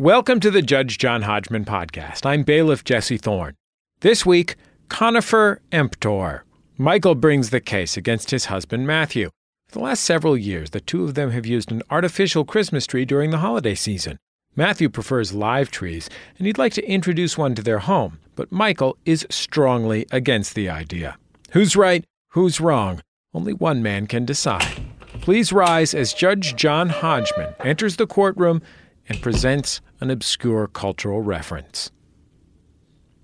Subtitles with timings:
[0.00, 2.24] Welcome to the Judge John Hodgman podcast.
[2.24, 3.56] I'm bailiff Jesse Thorne.
[3.98, 4.54] This week,
[4.88, 6.44] Conifer Emptor.
[6.76, 9.30] Michael brings the case against his husband Matthew.
[9.66, 13.04] For the last several years, the two of them have used an artificial Christmas tree
[13.04, 14.18] during the holiday season.
[14.54, 16.08] Matthew prefers live trees,
[16.38, 20.68] and he'd like to introduce one to their home, but Michael is strongly against the
[20.68, 21.18] idea.
[21.50, 22.04] Who's right?
[22.28, 23.02] Who's wrong?
[23.34, 24.80] Only one man can decide.
[25.20, 28.62] Please rise as Judge John Hodgman enters the courtroom
[29.08, 31.90] and presents an obscure cultural reference.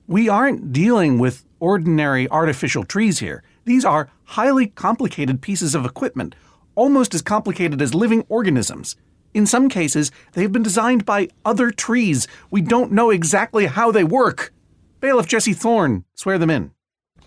[0.07, 3.43] We aren't dealing with ordinary artificial trees here.
[3.65, 6.34] These are highly complicated pieces of equipment,
[6.74, 8.97] almost as complicated as living organisms.
[9.33, 12.29] In some cases, they've been designed by other trees.
[12.51, 14.52] We don't know exactly how they work.
[15.01, 16.71] Bailiff Jesse Thorne, swear them in.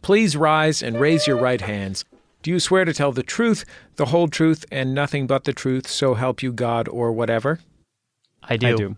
[0.01, 2.05] Please rise and raise your right hands.
[2.43, 5.87] Do you swear to tell the truth, the whole truth, and nothing but the truth,
[5.87, 7.59] so help you God or whatever?
[8.49, 8.67] I do.
[8.67, 8.95] I do.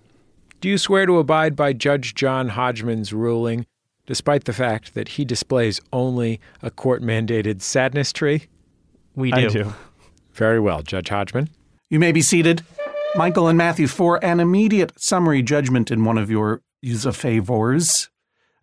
[0.61, 3.65] Do you swear to abide by Judge John Hodgman's ruling,
[4.05, 8.47] despite the fact that he displays only a court mandated sadness tree?
[9.15, 9.37] We do.
[9.37, 9.73] I do.
[10.33, 11.49] Very well, Judge Hodgman.
[11.89, 12.63] You may be seated.
[13.15, 18.09] Michael and Matthew, for an immediate summary judgment in one of your use of favors,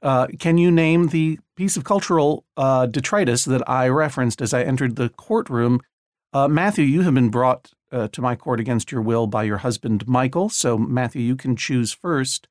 [0.02, 4.62] uh, can you name the piece of cultural uh, detritus that I referenced as I
[4.62, 5.80] entered the courtroom?
[6.33, 9.59] Uh, Matthew, you have been brought uh, to my court against your will by your
[9.59, 10.48] husband, Michael.
[10.48, 12.48] So, Matthew, you can choose first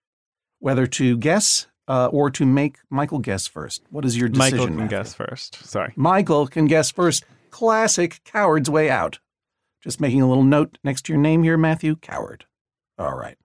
[0.59, 3.83] whether to guess uh, or to make Michael guess first.
[3.89, 4.57] What is your decision?
[4.57, 4.97] Michael can Matthew?
[4.97, 5.55] guess first.
[5.65, 5.93] Sorry.
[5.95, 7.25] Michael can guess first.
[7.51, 9.19] Classic coward's way out.
[9.83, 11.95] Just making a little note next to your name here, Matthew.
[11.97, 12.45] Coward.
[12.97, 13.37] All right.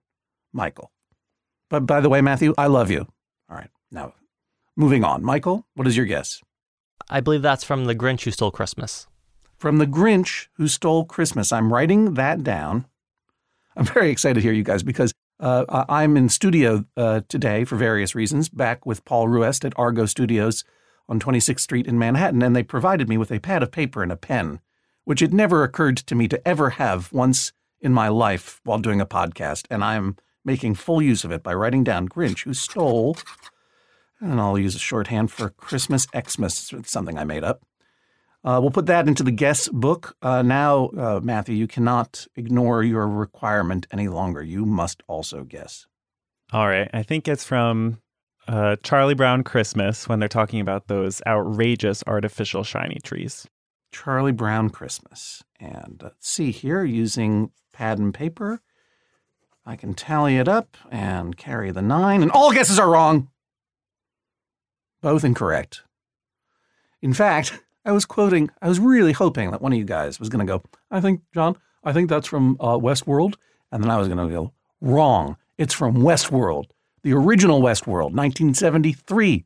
[0.51, 0.91] Michael.
[1.69, 3.07] But by the way, Matthew, I love you.
[3.49, 3.69] All right.
[3.91, 4.13] Now,
[4.75, 5.23] moving on.
[5.23, 6.41] Michael, what is your guess?
[7.09, 9.07] I believe that's from The Grinch Who Stole Christmas.
[9.61, 11.51] From the Grinch who stole Christmas.
[11.51, 12.87] I'm writing that down.
[13.75, 18.15] I'm very excited here, you guys, because uh, I'm in studio uh, today for various
[18.15, 20.63] reasons, back with Paul Ruest at Argot Studios
[21.07, 24.11] on 26th Street in Manhattan, and they provided me with a pad of paper and
[24.11, 24.61] a pen,
[25.03, 28.99] which it never occurred to me to ever have once in my life while doing
[28.99, 33.15] a podcast, and I'm making full use of it by writing down Grinch who stole,
[34.19, 37.61] and I'll use a shorthand for Christmas Xmas, something I made up.
[38.43, 40.15] Uh, we'll put that into the guess book.
[40.21, 44.41] Uh, now, uh, Matthew, you cannot ignore your requirement any longer.
[44.41, 45.85] You must also guess.
[46.51, 46.89] All right.
[46.93, 48.01] I think it's from
[48.47, 53.47] uh, Charlie Brown Christmas when they're talking about those outrageous artificial shiny trees.
[53.91, 55.43] Charlie Brown Christmas.
[55.59, 58.61] And let's see here, using pad and paper,
[59.65, 63.29] I can tally it up and carry the nine, and all guesses are wrong.
[65.01, 65.83] Both incorrect.
[67.01, 70.29] In fact, I was quoting, I was really hoping that one of you guys was
[70.29, 73.35] going to go, I think, John, I think that's from uh, Westworld.
[73.71, 75.37] And then I was going to go, wrong.
[75.57, 76.65] It's from Westworld,
[77.03, 79.45] the original Westworld, 1973.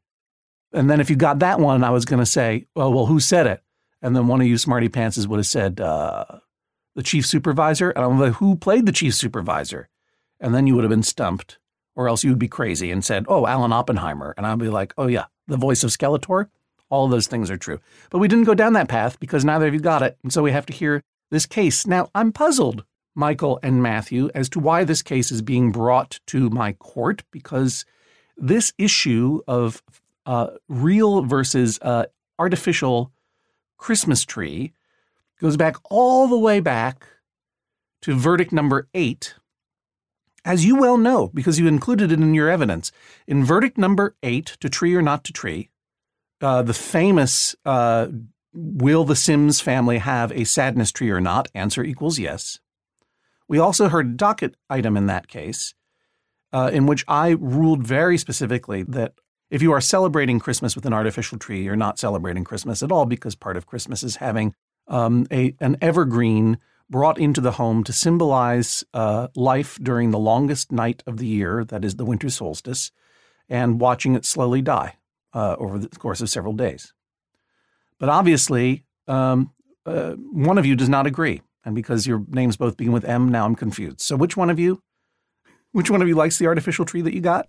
[0.74, 3.20] And then if you got that one, I was going to say, well, well, who
[3.20, 3.62] said it?
[4.02, 6.26] And then one of you smarty pantses would have said, uh,
[6.96, 7.92] the chief supervisor.
[7.92, 9.90] And I'm like, who played the chief supervisor?
[10.40, 11.60] And then you would have been stumped,
[11.96, 14.34] or else you would be crazy and said, oh, Alan Oppenheimer.
[14.38, 16.50] And I'd be like, oh, yeah, the voice of Skeletor.
[16.90, 17.80] All those things are true.
[18.10, 20.18] But we didn't go down that path because neither of you got it.
[20.24, 21.02] And so we have to hear
[21.32, 21.88] this case.
[21.88, 22.84] Now, I'm puzzled,
[23.16, 27.86] Michael and Matthew, as to why this case is being brought to my court because
[28.38, 29.82] this issue of
[30.26, 32.06] uh, real versus uh,
[32.38, 33.12] artificial
[33.78, 34.74] Christmas tree
[35.40, 37.06] goes back all the way back
[38.02, 39.36] to verdict number eight.
[40.44, 42.92] As you well know, because you included it in your evidence,
[43.28, 45.70] in verdict number eight, to tree or not to tree,
[46.42, 48.08] uh, the famous uh,
[48.54, 51.50] Will the Sims family have a sadness tree or not?
[51.54, 52.60] Answer equals yes.
[53.48, 55.74] We also heard a docket item in that case,
[56.54, 59.14] uh, in which I ruled very specifically that
[59.52, 63.06] if you are celebrating Christmas with an artificial tree, you're not celebrating Christmas at all
[63.06, 64.56] because part of Christmas is having
[64.88, 66.58] um, a an evergreen
[66.90, 71.66] brought into the home to symbolize uh, life during the longest night of the year,
[71.66, 72.92] that is the winter solstice,
[73.50, 74.96] and watching it slowly die
[75.36, 76.94] uh, over the course of several days.
[78.00, 79.54] But obviously, um,
[79.86, 83.30] uh, one of you does not agree, and because your names both begin with M,
[83.30, 84.02] now I'm confused.
[84.02, 84.82] So which one of you,
[85.74, 87.48] which one of you likes the artificial tree that you got?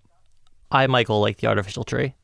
[0.69, 2.15] I, Michael, like the artificial tree.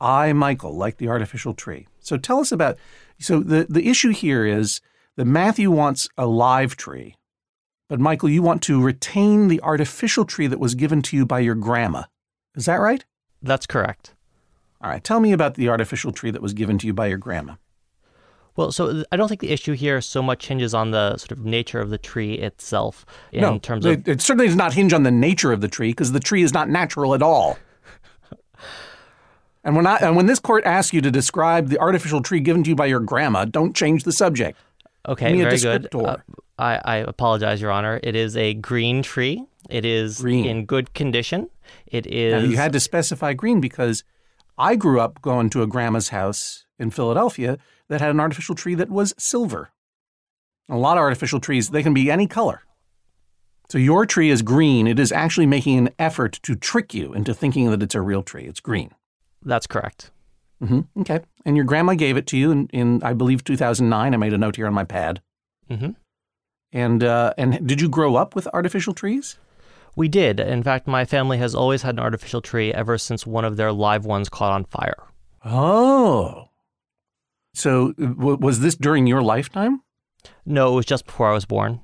[0.00, 1.86] I, Michael, like the artificial tree.
[2.00, 2.78] So tell us about.
[3.18, 4.80] So the the issue here is
[5.16, 7.16] that Matthew wants a live tree,
[7.88, 11.40] but Michael, you want to retain the artificial tree that was given to you by
[11.40, 12.04] your grandma.
[12.54, 13.04] Is that right?
[13.42, 14.14] That's correct.
[14.80, 15.02] All right.
[15.02, 17.54] Tell me about the artificial tree that was given to you by your grandma.
[18.56, 21.44] Well, so I don't think the issue here so much hinges on the sort of
[21.44, 24.92] nature of the tree itself in no, terms of it, it certainly does not hinge
[24.92, 27.58] on the nature of the tree because the tree is not natural at all.
[29.64, 32.64] and when I and when this court asks you to describe the artificial tree given
[32.64, 34.58] to you by your grandma, don't change the subject.
[35.08, 35.94] Okay, Give me a very good.
[35.94, 36.16] Uh,
[36.58, 38.00] I, I apologize, Your Honor.
[38.02, 39.42] It is a green tree.
[39.70, 40.44] It is Green.
[40.44, 41.48] in good condition.
[41.86, 42.34] It is.
[42.34, 44.04] Now, you had to specify green because
[44.60, 47.56] I grew up going to a grandma's house in Philadelphia
[47.88, 49.70] that had an artificial tree that was silver.
[50.68, 52.60] A lot of artificial trees, they can be any color.
[53.70, 54.86] So your tree is green.
[54.86, 58.22] It is actually making an effort to trick you into thinking that it's a real
[58.22, 58.44] tree.
[58.44, 58.90] It's green.
[59.42, 60.10] That's correct.
[60.60, 61.20] hmm Okay.
[61.46, 64.12] And your grandma gave it to you in, in, I believe, 2009.
[64.12, 65.22] I made a note here on my pad.
[65.70, 65.92] hmm
[66.72, 69.38] And uh, and did you grow up with artificial trees?
[69.96, 70.40] We did.
[70.40, 73.72] In fact, my family has always had an artificial tree ever since one of their
[73.72, 75.04] live ones caught on fire.
[75.44, 76.48] Oh.
[77.54, 79.82] So w- was this during your lifetime?
[80.46, 81.80] No, it was just before I was born.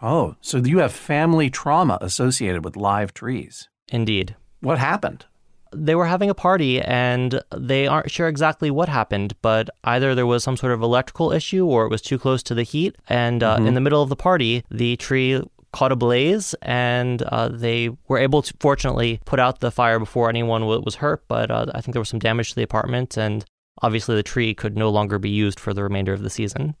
[0.00, 3.68] Oh, so you have family trauma associated with live trees.
[3.90, 4.36] Indeed.
[4.60, 5.26] What happened?
[5.74, 10.26] They were having a party and they aren't sure exactly what happened, but either there
[10.26, 12.96] was some sort of electrical issue or it was too close to the heat.
[13.08, 15.42] And uh, in the middle of the party, the tree
[15.72, 20.28] caught a blaze and uh, they were able to fortunately put out the fire before
[20.28, 21.24] anyone was hurt.
[21.28, 23.44] But uh, I think there was some damage to the apartment and
[23.82, 26.74] obviously the tree could no longer be used for the remainder of the season.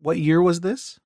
[0.00, 0.98] What year was this?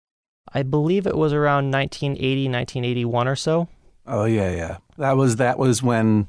[0.53, 3.69] I believe it was around 1980, 1981 or so.
[4.07, 4.77] Oh yeah, yeah.
[4.99, 6.29] That was that was when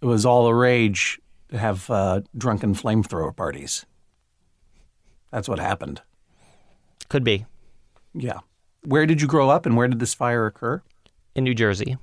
[0.00, 1.18] it was all the rage
[1.48, 3.86] to have uh, drunken flamethrower parties.
[5.30, 6.02] That's what happened.
[7.08, 7.46] Could be
[8.12, 8.40] Yeah.
[8.84, 10.82] Where did you grow up, and where did this fire occur?
[11.34, 11.96] in New Jersey.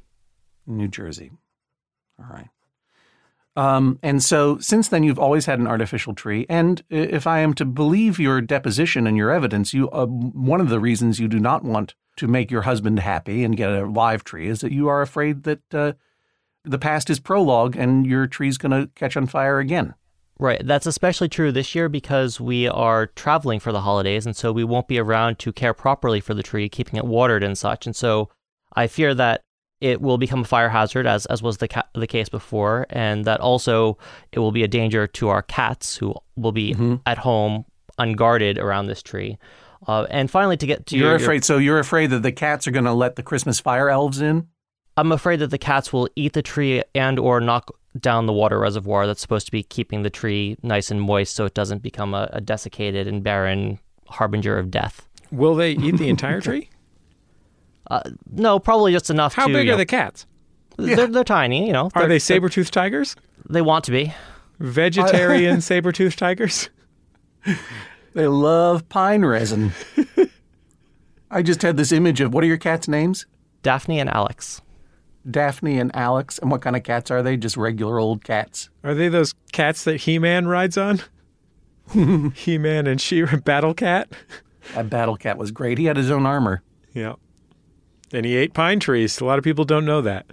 [0.67, 1.31] New Jersey.
[2.19, 2.49] All right.
[3.57, 6.45] Um, and so, since then, you've always had an artificial tree.
[6.47, 10.69] And if I am to believe your deposition and your evidence, you uh, one of
[10.69, 14.23] the reasons you do not want to make your husband happy and get a live
[14.23, 15.93] tree is that you are afraid that uh,
[16.63, 19.95] the past is prologue and your tree's going to catch on fire again.
[20.41, 20.65] Right.
[20.65, 24.63] That's especially true this year because we are traveling for the holidays, and so we
[24.63, 27.85] won't be around to care properly for the tree, keeping it watered and such.
[27.85, 28.27] And so
[28.75, 29.43] I fear that
[29.81, 33.23] it will become a fire hazard, as as was the ca- the case before, and
[33.25, 33.99] that also
[34.31, 36.73] it will be a danger to our cats who will be
[37.05, 37.65] at home
[37.99, 39.37] unguarded around this tree.
[39.87, 42.67] Uh, and finally, to get to You're your, afraid, so you're afraid that the cats
[42.67, 44.47] are going to let the Christmas fire elves in?
[44.97, 48.57] I'm afraid that the cats will eat the tree and or knock down the water
[48.59, 52.13] reservoir that's supposed to be keeping the tree nice and moist so it doesn't become
[52.13, 55.07] a, a desiccated and barren harbinger of death.
[55.31, 56.69] Will they eat the entire tree?
[57.89, 58.01] Uh,
[58.31, 59.53] no, probably just enough How to.
[59.53, 60.25] big are know, the cats?
[60.77, 61.89] They're, they're tiny, you know.
[61.93, 63.15] Are They're- they saber-toothed tigers?
[63.49, 64.13] They want to be.
[64.59, 66.69] Vegetarian saber-toothed tigers?
[68.13, 69.71] They love pine resin.
[71.29, 73.25] I just had this image of what are your cats' names?
[73.63, 74.61] Daphne and Alex.
[75.29, 76.39] Daphne and Alex.
[76.39, 77.37] And what kind of cats are they?
[77.37, 78.69] Just regular old cats.
[78.83, 81.01] Are they those cats that He-Man rides on?
[82.35, 84.11] He-Man and She-Ra Battle Cat?
[84.73, 85.77] That battle cat was great.
[85.77, 86.61] He had his own armor.
[86.93, 87.15] Yeah.
[88.13, 89.19] And he ate pine trees.
[89.19, 90.27] A lot of people don't know that.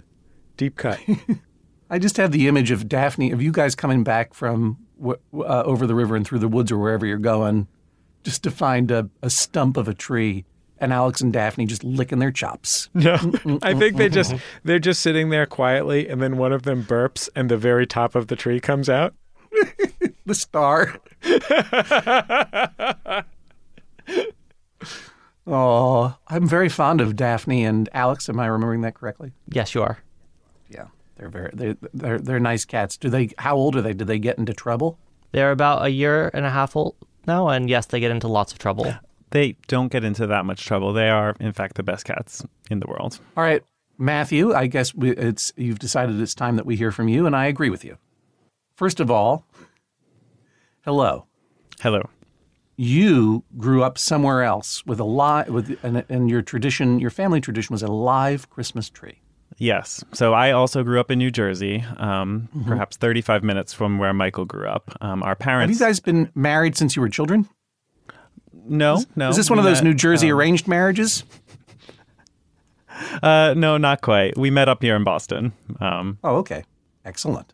[0.57, 0.99] Deep cut.
[1.89, 5.87] I just have the image of Daphne, of you guys coming back from uh, over
[5.87, 7.67] the river and through the woods or wherever you're going,
[8.23, 10.45] just to find a, a stump of a tree,
[10.79, 12.89] and Alex and Daphne just licking their chops.
[12.99, 16.37] No, mm, mm, I mm, think they just they're just sitting there quietly, and then
[16.37, 19.13] one of them burps, and the very top of the tree comes out.
[20.25, 20.99] The star.
[25.47, 28.29] oh, I'm very fond of Daphne and Alex.
[28.29, 29.31] Am I remembering that correctly?
[29.47, 29.97] Yes, you are.
[30.69, 32.95] Yeah, they're very they're they're, they're nice cats.
[32.95, 33.31] Do they?
[33.39, 33.93] How old are they?
[33.93, 34.99] Do they get into trouble?
[35.31, 38.51] They're about a year and a half old now, and yes, they get into lots
[38.51, 38.85] of trouble.
[38.89, 38.97] Uh,
[39.31, 40.93] They don't get into that much trouble.
[40.93, 43.19] They are, in fact, the best cats in the world.
[43.37, 43.63] All right,
[43.97, 44.53] Matthew.
[44.53, 47.45] I guess we, it's you've decided it's time that we hear from you, and I
[47.45, 47.97] agree with you.
[48.75, 49.45] First of all,
[50.85, 51.25] hello.
[51.81, 52.09] Hello.
[52.75, 57.41] You grew up somewhere else with a live with and, and your tradition, your family
[57.41, 59.19] tradition was a live Christmas tree.
[59.57, 60.03] Yes.
[60.13, 64.45] So I also grew up in New Jersey, um, perhaps 35 minutes from where Michael
[64.45, 64.95] grew up.
[65.01, 65.73] Um, our parents.
[65.73, 67.49] Have you guys been married since you were children?
[68.69, 69.29] No, no.
[69.29, 71.23] Is this one of those met- New Jersey arranged marriages?
[73.23, 74.37] Uh, no, not quite.
[74.37, 75.53] We met up here in Boston.
[75.79, 76.63] Um, Oh, okay,
[77.05, 77.53] excellent.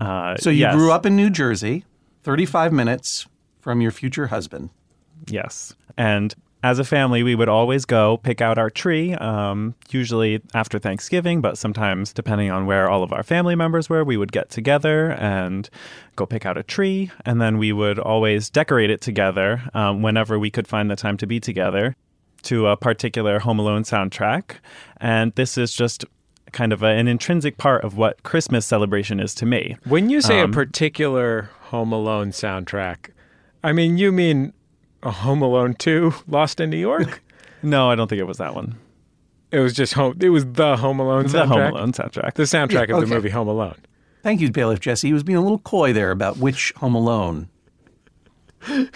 [0.00, 1.84] uh, So you yes, grew up in New Jersey,
[2.22, 3.26] thirty-five minutes
[3.60, 4.70] from your future husband.
[5.28, 5.74] Yes.
[5.96, 10.78] And as a family, we would always go pick out our tree, um, usually after
[10.78, 14.50] Thanksgiving, but sometimes, depending on where all of our family members were, we would get
[14.50, 15.70] together and
[16.16, 17.10] go pick out a tree.
[17.24, 21.16] And then we would always decorate it together um, whenever we could find the time
[21.18, 21.96] to be together
[22.42, 24.56] to a particular Home Alone soundtrack.
[24.98, 26.04] And this is just
[26.52, 29.76] kind of a, an intrinsic part of what Christmas celebration is to me.
[29.84, 33.10] When you say Um, a particular Home Alone soundtrack,
[33.62, 34.52] I mean you mean
[35.02, 37.22] Home Alone 2 Lost in New York?
[37.62, 38.76] No, I don't think it was that one.
[39.50, 41.30] it was just home it was the Home Alone soundtrack.
[41.32, 42.32] The Home Alone soundtrack.
[42.34, 43.76] The soundtrack Yeah, of the movie Home Alone.
[44.22, 45.08] Thank you, Bailiff Jesse.
[45.08, 47.48] He was being a little coy there about which Home Alone.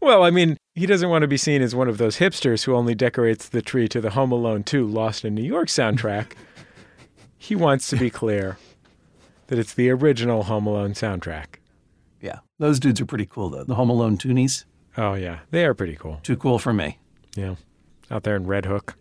[0.00, 2.74] Well, I mean, he doesn't want to be seen as one of those hipsters who
[2.74, 6.32] only decorates the tree to the Home Alone 2 Lost in New York soundtrack.
[7.36, 8.56] he wants to be clear
[9.48, 11.56] that it's the original Home Alone soundtrack.
[12.26, 13.62] Yeah, those dudes are pretty cool though.
[13.64, 14.64] The Home Alone toonies,
[14.98, 15.40] Oh, yeah.
[15.50, 16.20] They are pretty cool.
[16.22, 16.98] too cool for me.
[17.36, 17.56] Yeah.
[18.10, 18.96] Out there in Red Hook.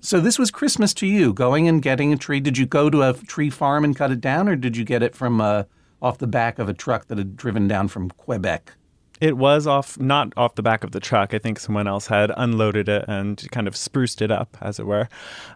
[0.00, 2.38] So this was Christmas to you, going and getting a tree.
[2.38, 5.02] Did you go to a tree farm and cut it down, or did you get
[5.02, 5.64] it from uh,
[6.00, 8.72] off the back of a truck that had driven down from Quebec?
[9.20, 11.34] It was off, not off the back of the truck.
[11.34, 14.86] I think someone else had unloaded it and kind of spruced it up, as it
[14.86, 15.08] were.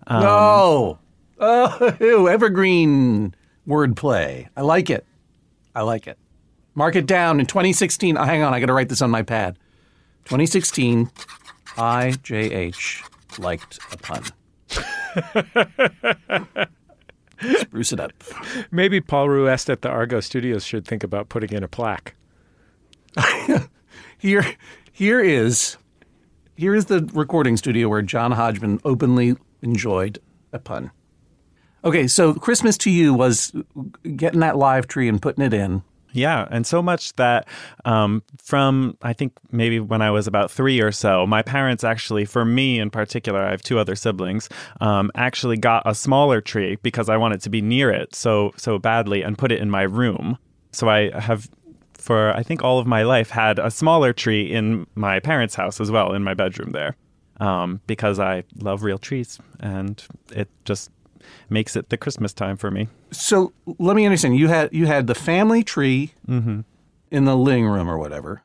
[0.08, 0.98] Um, no,
[1.38, 3.34] oh, evergreen
[3.68, 4.48] wordplay.
[4.56, 5.06] I like it.
[5.76, 6.18] I like it.
[6.80, 8.16] Mark it down in 2016.
[8.16, 9.58] oh, hang on, I got to write this on my pad.
[10.24, 11.10] 2016,
[11.76, 14.24] IJH liked a pun.
[17.58, 18.14] Spruce it up.
[18.70, 22.14] Maybe Paul Ruest at the Argot Studios should think about putting in a plaque.
[24.16, 24.56] Here,
[24.90, 25.76] here is,
[26.56, 30.18] here is the recording studio where John Hodgman openly enjoyed
[30.50, 30.92] a pun.
[31.84, 33.52] Okay, so Christmas to you was
[34.16, 35.82] getting that live tree and putting it in.
[36.12, 37.46] Yeah, and so much that
[37.84, 42.24] um, from I think maybe when I was about three or so, my parents actually,
[42.24, 44.48] for me in particular, I have two other siblings,
[44.80, 48.78] um, actually got a smaller tree because I wanted to be near it so so
[48.78, 50.38] badly and put it in my room.
[50.72, 51.48] So I have,
[51.94, 55.80] for I think all of my life, had a smaller tree in my parents' house
[55.80, 56.96] as well, in my bedroom there,
[57.38, 60.02] um, because I love real trees and
[60.32, 60.90] it just
[61.48, 62.88] makes it the Christmas time for me.
[63.10, 64.36] So let me understand.
[64.36, 66.60] You had you had the family tree hmm
[67.10, 68.42] in the living room or whatever,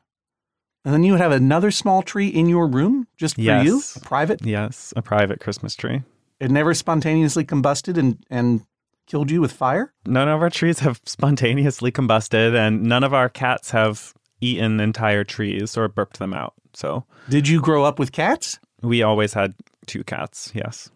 [0.84, 3.98] and then you would have another small tree in your room just for you, Yes.
[4.02, 4.44] private.
[4.44, 6.02] Yes, a private Christmas tree.
[6.40, 8.62] It never spontaneously combusted and and
[9.06, 9.92] killed you with fire.
[10.04, 15.22] None of our trees have spontaneously combusted, and none of our cats have eaten entire
[15.24, 16.54] trees or burped them out.
[16.74, 18.58] So Did you grow up with cats?
[18.82, 19.54] we always had
[19.86, 20.90] two cats, yes.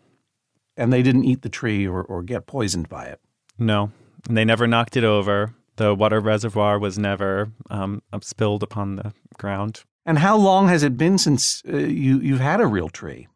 [0.77, 3.21] And they didn't eat the tree or, or get poisoned by it.
[3.59, 3.91] No,
[4.29, 5.55] and they never knocked it over.
[5.77, 9.85] The water reservoir was never um, spilled upon the ground.
[10.07, 13.29] And how long has it been since uh, you you've had a real tree?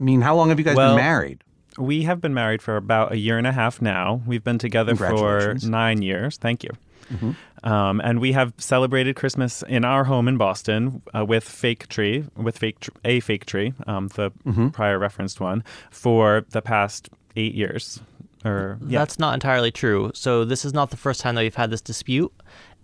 [0.00, 1.44] I mean, how long have you guys Well, been married?
[1.78, 4.22] We have been married for about a year and a half now.
[4.26, 6.36] We've been together for nine years.
[6.36, 6.70] Thank you.
[7.12, 7.34] Mhm.
[7.62, 12.24] Um, and we have celebrated Christmas in our home in Boston uh, with fake tree,
[12.36, 14.72] with fake tr- a fake tree, um, the Mhm.
[14.72, 18.00] prior referenced one, for the past eight years.
[18.44, 20.10] Or yeah, That's not entirely true.
[20.14, 22.32] So this is not the first time that we've had this dispute.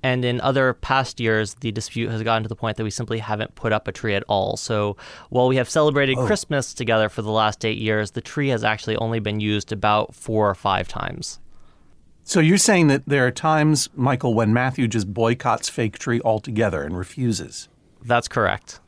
[0.03, 3.19] And in other past years, the dispute has gotten to the point that we simply
[3.19, 4.57] haven't put up a tree at all.
[4.59, 4.97] So
[5.31, 8.97] while we have celebrated Christmas together for the last eight years, the tree has actually
[8.99, 11.41] only been used about four or five times.
[12.29, 16.83] So you're saying that there are times, Michael, when Matthew just boycotts fake tree altogether
[16.83, 17.69] and refuses.
[18.03, 18.81] That's correct.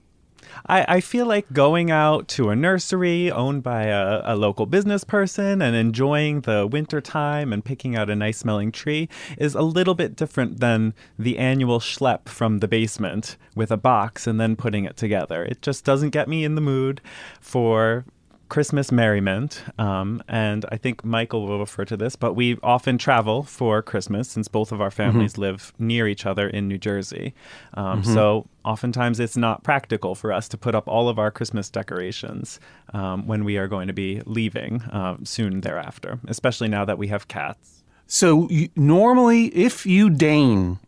[0.66, 5.04] I, I feel like going out to a nursery owned by a, a local business
[5.04, 9.62] person and enjoying the winter time and picking out a nice smelling tree is a
[9.62, 14.56] little bit different than the annual schlep from the basement with a box and then
[14.56, 15.44] putting it together.
[15.44, 17.00] It just doesn't get me in the mood
[17.40, 18.04] for
[18.48, 19.62] Christmas merriment.
[19.78, 24.28] Um, and I think Michael will refer to this, but we often travel for Christmas
[24.28, 27.34] since both of our families live near each other in New Jersey.
[27.74, 31.70] Um, So oftentimes it's not practical for us to put up all of our Christmas
[31.70, 32.58] decorations
[32.94, 37.08] um, when we are going to be leaving uh, soon thereafter, especially now that we
[37.08, 37.84] have cats.
[38.06, 40.78] So you, normally, if you deign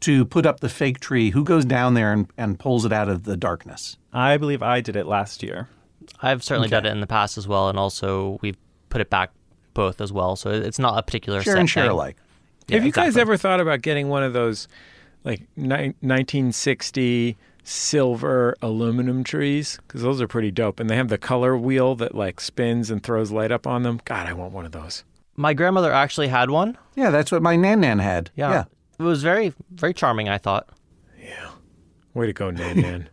[0.00, 3.08] to put up the fake tree, who goes down there and, and pulls it out
[3.08, 3.98] of the darkness?
[4.12, 5.68] I believe I did it last year.
[6.22, 6.76] I've certainly Okay.
[6.76, 8.56] done it in the past as well, and also we've
[8.88, 9.30] put it back
[9.74, 10.36] both as well.
[10.36, 11.90] So it's not a particular Share set and share thing.
[11.92, 12.16] alike.
[12.68, 14.68] Yeah, Have you guys ever thought about getting one of those
[15.24, 19.78] like ni- 1960 silver aluminum trees?
[19.86, 20.78] Because those are pretty dope.
[20.80, 24.00] And they have the color wheel that like spins and throws light up on them.
[24.04, 25.04] God, I want one of those.
[25.36, 26.76] My grandmother actually had one.
[26.96, 28.30] Yeah, that's what my nan nan had.
[28.36, 28.50] Yeah.
[28.50, 28.64] yeah.
[28.98, 30.68] It was very, very charming, I thought.
[31.18, 31.50] Yeah
[32.12, 33.08] way to go, Nan Nan.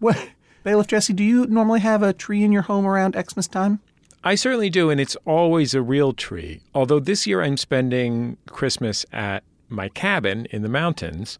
[0.00, 0.18] What,
[0.66, 3.78] Bailiff Jesse, do you normally have a tree in your home around Xmas time?
[4.24, 6.60] I certainly do, and it's always a real tree.
[6.74, 11.38] Although this year I'm spending Christmas at my cabin in the mountains.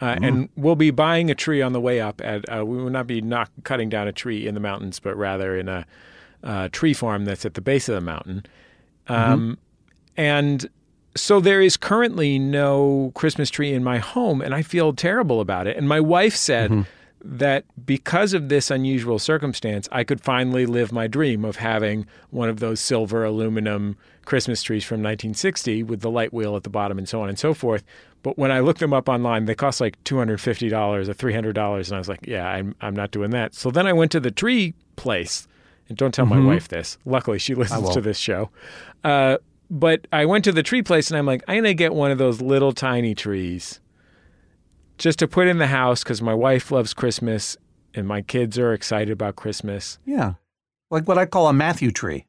[0.00, 2.22] Uh, and we'll be buying a tree on the way up.
[2.22, 5.18] At uh, we will not be not cutting down a tree in the mountains, but
[5.18, 5.84] rather in a
[6.42, 8.46] uh, tree farm that's at the base of the mountain.
[9.06, 9.58] Um,
[10.16, 10.66] And
[11.14, 15.66] so there is currently no Christmas tree in my home, and I feel terrible about
[15.66, 15.76] it.
[15.76, 16.86] And my wife said
[17.24, 22.48] that because of this unusual circumstance, I could finally live my dream of having one
[22.48, 26.98] of those silver aluminum Christmas trees from 1960 with the light wheel at the bottom
[26.98, 27.84] and so on and so forth.
[28.22, 31.86] But when I looked them up online, they cost like $250 or $300.
[31.86, 33.54] And I was like, yeah, I'm, I'm not doing that.
[33.54, 35.48] So then I went to the tree place.
[35.88, 36.98] And don't tell my wife this.
[37.04, 38.50] Luckily, she listens to this show.
[39.02, 39.38] Uh,
[39.70, 42.10] but I went to the tree place and I'm like, I'm going to get one
[42.10, 43.80] of those little tiny trees
[45.02, 47.56] just to put in the house because my wife loves Christmas
[47.92, 49.98] and my kids are excited about Christmas.
[50.06, 50.34] Yeah.
[50.92, 52.24] Like what I call a Matthew tree.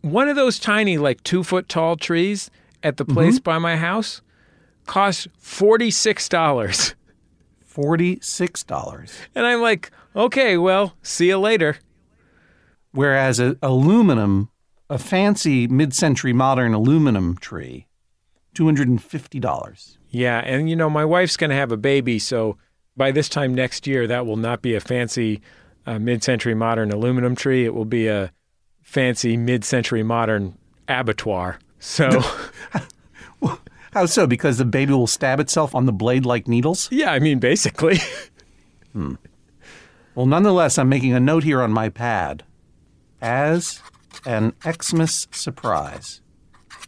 [0.00, 2.50] One of those tiny, like two foot tall trees
[2.82, 3.42] at the place mm-hmm.
[3.42, 4.22] by my house
[4.86, 6.94] cost $46.
[7.70, 9.10] $46.
[9.34, 11.76] And I'm like, okay, well, see you later.
[12.92, 14.48] Whereas a aluminum,
[14.88, 17.88] a fancy mid century modern aluminum tree,
[18.54, 19.96] $250.
[20.16, 20.38] Yeah.
[20.38, 22.18] And, you know, my wife's going to have a baby.
[22.18, 22.56] So
[22.96, 25.42] by this time next year, that will not be a fancy
[25.86, 27.64] uh, mid century modern aluminum tree.
[27.64, 28.32] It will be a
[28.82, 30.56] fancy mid century modern
[30.88, 31.58] abattoir.
[31.78, 32.08] So,
[33.92, 34.26] How so?
[34.26, 36.88] Because the baby will stab itself on the blade like needles?
[36.90, 37.98] yeah, I mean, basically.
[40.14, 42.42] Well, nonetheless, I'm making a note here on my pad
[43.20, 43.82] as
[44.24, 46.22] an Xmas surprise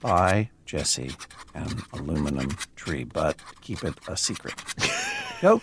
[0.01, 1.11] by Jesse,
[1.55, 4.55] an aluminum tree, but keep it a secret.
[5.41, 5.61] Go.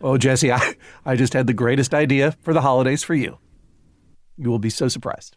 [0.00, 0.74] Oh, Jesse, I,
[1.04, 3.38] I just had the greatest idea for the holidays for you.
[4.36, 5.36] You will be so surprised.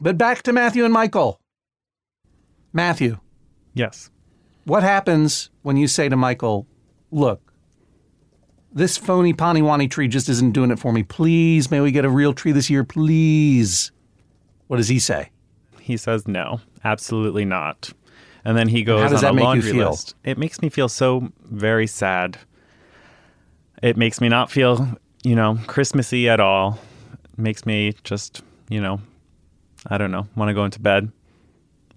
[0.00, 1.40] But back to Matthew and Michael.
[2.72, 3.18] Matthew,
[3.74, 4.10] Yes.
[4.64, 6.66] what happens when you say to Michael,
[7.10, 7.52] look,
[8.72, 11.02] this phony Paniwani tree just isn't doing it for me.
[11.04, 13.92] Please, may we get a real tree this year, please?
[14.66, 15.30] What does he say?
[15.80, 17.92] He says no, absolutely not.
[18.44, 20.14] And then he goes on a laundry list.
[20.24, 22.38] It makes me feel so very sad.
[23.82, 26.78] It makes me not feel, you know, Christmassy at all.
[27.32, 29.00] It makes me just, you know,
[29.86, 31.10] I don't know, want to go into bed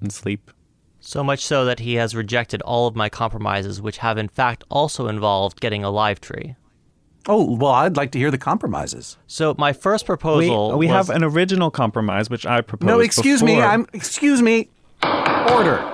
[0.02, 0.52] and sleep.
[1.00, 4.64] So much so that he has rejected all of my compromises, which have in fact
[4.70, 6.56] also involved getting a live tree.
[7.30, 9.18] Oh, well, I'd like to hear the compromises.
[9.28, 12.88] So my first proposal we was- have an original compromise, which I proposed.
[12.88, 13.62] No, excuse me.
[13.62, 14.70] I'm excuse me.
[15.50, 15.94] Order.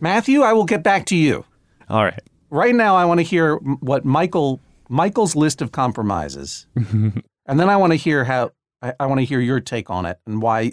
[0.00, 1.44] Matthew, I will get back to you.
[1.88, 2.22] All right.
[2.50, 6.66] Right now I want to hear what Michael Michael's list of compromises.
[6.76, 10.06] and then I want to hear how I, I want to hear your take on
[10.06, 10.72] it and why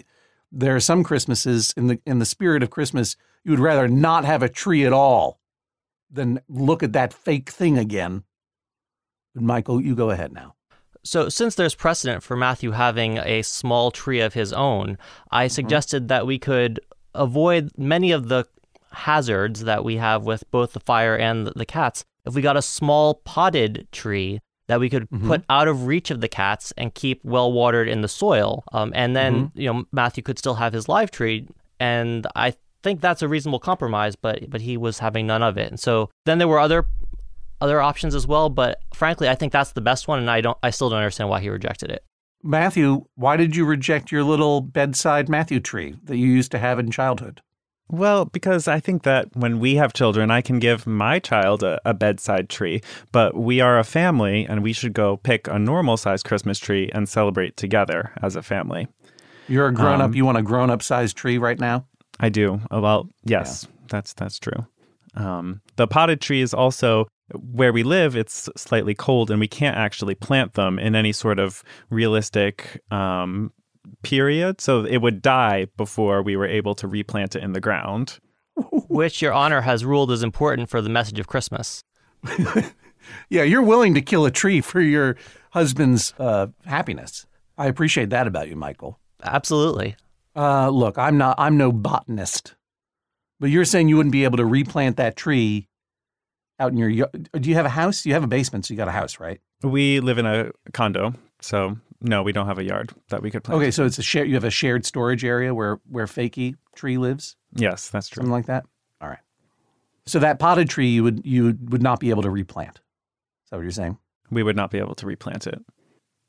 [0.50, 4.24] there are some Christmases in the in the spirit of Christmas you would rather not
[4.24, 5.40] have a tree at all
[6.10, 8.24] than look at that fake thing again.
[9.34, 10.54] But Michael, you go ahead now.
[11.04, 14.98] So, since there's precedent for Matthew having a small tree of his own,
[15.30, 15.52] I mm-hmm.
[15.52, 16.80] suggested that we could
[17.18, 18.46] avoid many of the
[18.92, 22.62] hazards that we have with both the fire and the- cats if we got a
[22.62, 27.24] small potted tree that we could put out of reach of the cats and keep
[27.24, 28.64] well watered in the soil.
[28.72, 31.46] Um, and then, you know, Matthew could still have his live tree.
[31.80, 32.52] And I
[32.82, 35.70] think that's a reasonable compromise, but but he was having none of it.
[35.70, 36.84] And so then there were other
[37.62, 40.56] other options as well, but frankly, I think that's the best one, and I don't,
[40.62, 42.04] I still don't understand why he rejected it.
[42.42, 46.78] Matthew, why did you reject your little bedside Matthew tree that you used to have
[46.78, 47.40] in childhood?
[47.90, 51.80] Well, because I think that when we have children, I can give my child a,
[51.86, 55.96] a bedside tree, but we are a family and we should go pick a normal
[55.96, 58.88] sized Christmas tree and celebrate together as a family.
[59.48, 60.06] You're a grown up.
[60.06, 61.86] Um, you want a grown up sized tree right now?
[62.20, 62.60] I do.
[62.70, 64.66] Well, yes, that's that's true.
[65.14, 68.16] Um, the potted tree is also where we live.
[68.16, 73.52] It's slightly cold, and we can't actually plant them in any sort of realistic um,
[74.02, 74.60] period.
[74.60, 78.18] So it would die before we were able to replant it in the ground.
[78.88, 81.84] Which Your Honor has ruled is important for the message of Christmas.
[83.28, 85.16] Yeah, you're willing to kill a tree for your
[85.50, 87.26] husband's uh, happiness.
[87.56, 88.98] I appreciate that about you, Michael.
[89.22, 89.96] Absolutely.
[90.36, 91.34] Uh, look, I'm not.
[91.38, 92.54] I'm no botanist,
[93.40, 95.67] but you're saying you wouldn't be able to replant that tree
[96.60, 96.88] out in your.
[96.88, 97.28] yard.
[97.32, 98.04] Do you have a house?
[98.06, 99.40] You have a basement, so you got a house, right?
[99.62, 103.44] We live in a condo, so no, we don't have a yard that we could
[103.44, 103.60] plant.
[103.60, 104.24] Okay, so it's a share.
[104.24, 108.20] You have a shared storage area where where Fakey tree lives, Yes, that's true.
[108.20, 108.64] something like that.
[109.00, 109.18] All right.
[110.06, 112.76] So that potted tree, you would you would not be able to replant.
[113.44, 113.98] Is that what you're saying?
[114.30, 115.58] we would not be able to replant it.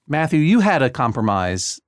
[0.08, 1.82] Matthew, you had a compromise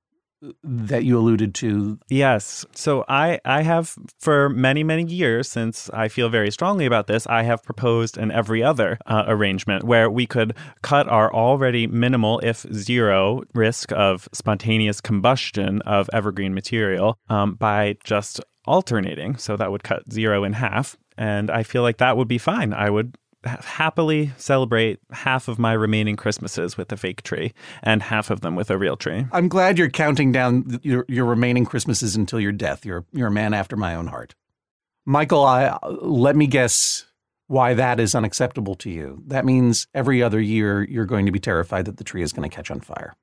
[0.64, 2.00] that you alluded to.
[2.10, 2.66] Yes.
[2.74, 7.28] So I I have for many many years since I feel very strongly about this,
[7.28, 12.40] I have proposed an every other uh, arrangement where we could cut our already minimal
[12.40, 19.38] if zero risk of spontaneous combustion of evergreen material um, by just alternating.
[19.38, 20.98] So that would cut zero in half.
[21.18, 22.74] And I feel like that would be fine.
[22.74, 28.30] I would happily celebrate half of my remaining Christmases with a fake tree and half
[28.30, 29.26] of them with a real tree.
[29.32, 32.86] I'm glad you're counting down your, your remaining Christmases until your death.
[32.86, 34.36] You're you're a man after my own heart.
[35.06, 37.06] Michael, I let me guess
[37.48, 39.24] why that is unacceptable to you.
[39.28, 42.50] That means every other year you're going to be terrified that the tree is going
[42.50, 43.16] to catch on fire.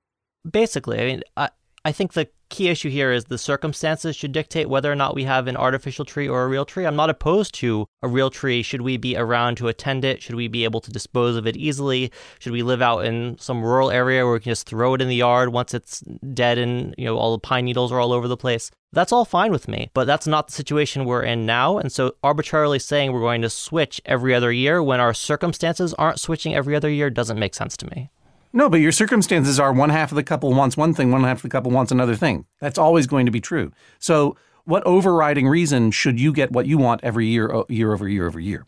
[0.49, 1.51] Basically, I mean, I,
[1.89, 5.25] I think the key issue here is the circumstances should dictate whether or not we
[5.25, 6.85] have an artificial tree or a real tree.
[6.85, 8.63] I'm not opposed to a real tree.
[8.63, 10.21] Should we be around to attend it?
[10.23, 12.13] Should we be able to dispose of it easily?
[12.41, 15.09] Should we live out in some rural area where we can just throw it in
[15.09, 16.01] the yard once it's
[16.35, 18.71] dead and you know all the pine needles are all over the place?
[18.93, 21.79] That's all fine with me, but that's not the situation we're in now.
[21.79, 26.21] And so arbitrarily saying we're going to switch every other year when our circumstances aren't
[26.21, 28.11] switching every other year doesn't make sense to me.
[28.53, 31.39] No, but your circumstances are one half of the couple wants one thing, one half
[31.39, 32.47] of the couple wants another thing.
[32.61, 33.73] That's always going to be true.
[33.99, 38.27] So, what overriding reason should you get what you want every year, year over year
[38.27, 38.67] over year?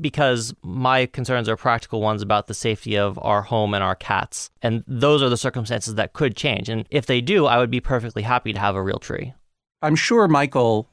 [0.00, 4.48] Because my concerns are practical ones about the safety of our home and our cats.
[4.62, 6.68] And those are the circumstances that could change.
[6.68, 9.34] And if they do, I would be perfectly happy to have a real tree.
[9.82, 10.88] I'm sure, Michael,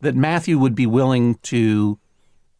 [0.00, 1.98] that Matthew would be willing to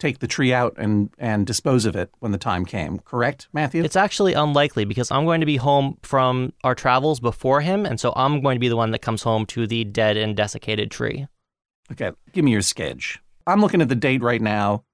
[0.01, 3.85] take the tree out and, and dispose of it when the time came, correct, Matthew?
[3.85, 8.01] It's actually unlikely because I'm going to be home from our travels before him, and
[8.01, 10.91] so I'm going to be the one that comes home to the dead and desiccated
[10.91, 11.27] tree.
[11.93, 13.21] Okay, give me your sketch.
[13.47, 14.85] I'm looking at the date right now.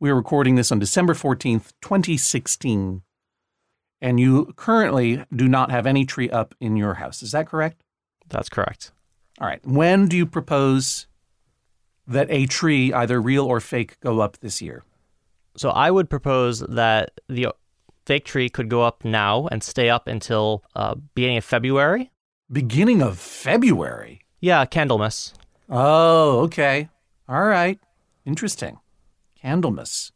[0.00, 3.02] We're recording this on December 14th, 2016.
[4.00, 7.22] And you currently do not have any tree up in your house.
[7.22, 7.84] Is that correct?
[8.28, 8.90] That's correct.
[9.40, 9.64] All right.
[9.64, 11.06] When do you propose
[12.06, 14.84] that a tree, either real or fake, go up this year?
[15.56, 17.48] So I would propose that the
[18.06, 22.10] fake tree could go up now and stay up until uh, beginning of February.
[22.50, 24.22] Beginning of February?
[24.40, 25.34] Yeah, Candlemas.
[25.68, 26.88] Oh, okay.
[27.28, 27.78] All right.
[28.24, 28.78] Interesting.
[29.42, 30.12] Candlemas.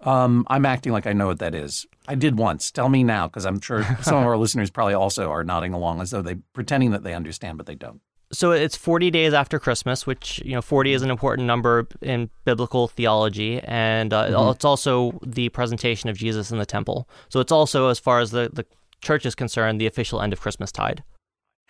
[0.00, 1.86] Um, I'm acting like I know what that is.
[2.08, 2.70] I did once.
[2.70, 6.00] Tell me now, because I'm sure some of our listeners probably also are nodding along
[6.00, 8.00] as though they pretending that they understand, but they don't
[8.32, 12.30] so it's 40 days after Christmas, which, you know, 40 is an important number in
[12.44, 13.60] biblical theology.
[13.60, 14.50] And uh, mm-hmm.
[14.50, 17.08] it's also the presentation of Jesus in the temple.
[17.28, 18.64] So it's also, as far as the, the
[19.02, 21.04] church is concerned, the official end of Christmas tide.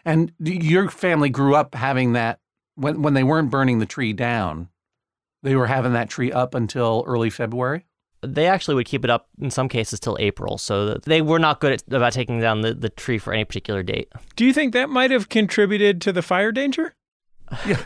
[0.04, 2.38] And your family grew up having that
[2.74, 4.68] when, when they weren't burning the tree down,
[5.42, 7.86] they were having that tree up until early February?
[8.22, 10.58] They actually would keep it up in some cases till April.
[10.58, 13.82] So they were not good at, about taking down the, the tree for any particular
[13.82, 14.08] date.
[14.36, 16.94] Do you think that might have contributed to the fire danger?
[17.66, 17.82] Yeah.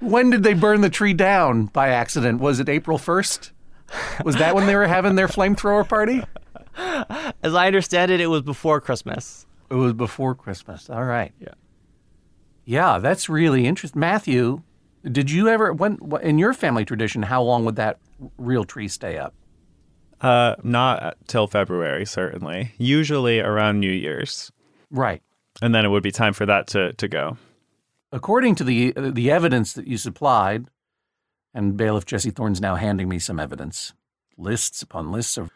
[0.00, 2.40] when did they burn the tree down by accident?
[2.40, 3.50] Was it April 1st?
[4.24, 6.22] Was that when they were having their flamethrower party?
[7.42, 9.46] As I understand it, it was before Christmas.
[9.70, 10.88] It was before Christmas.
[10.88, 11.32] All right.
[11.40, 11.54] Yeah.
[12.64, 13.98] Yeah, that's really interesting.
[13.98, 14.62] Matthew,
[15.04, 17.98] did you ever, when in your family tradition, how long would that
[18.38, 19.34] real tree stay up?
[20.20, 22.72] Uh, not till February, certainly.
[22.78, 24.52] Usually around New Year's.
[24.90, 25.22] Right.
[25.62, 27.38] And then it would be time for that to, to go.
[28.12, 30.66] According to the the evidence that you supplied,
[31.54, 33.92] and bailiff Jesse Thorne's now handing me some evidence,
[34.36, 35.50] lists upon lists of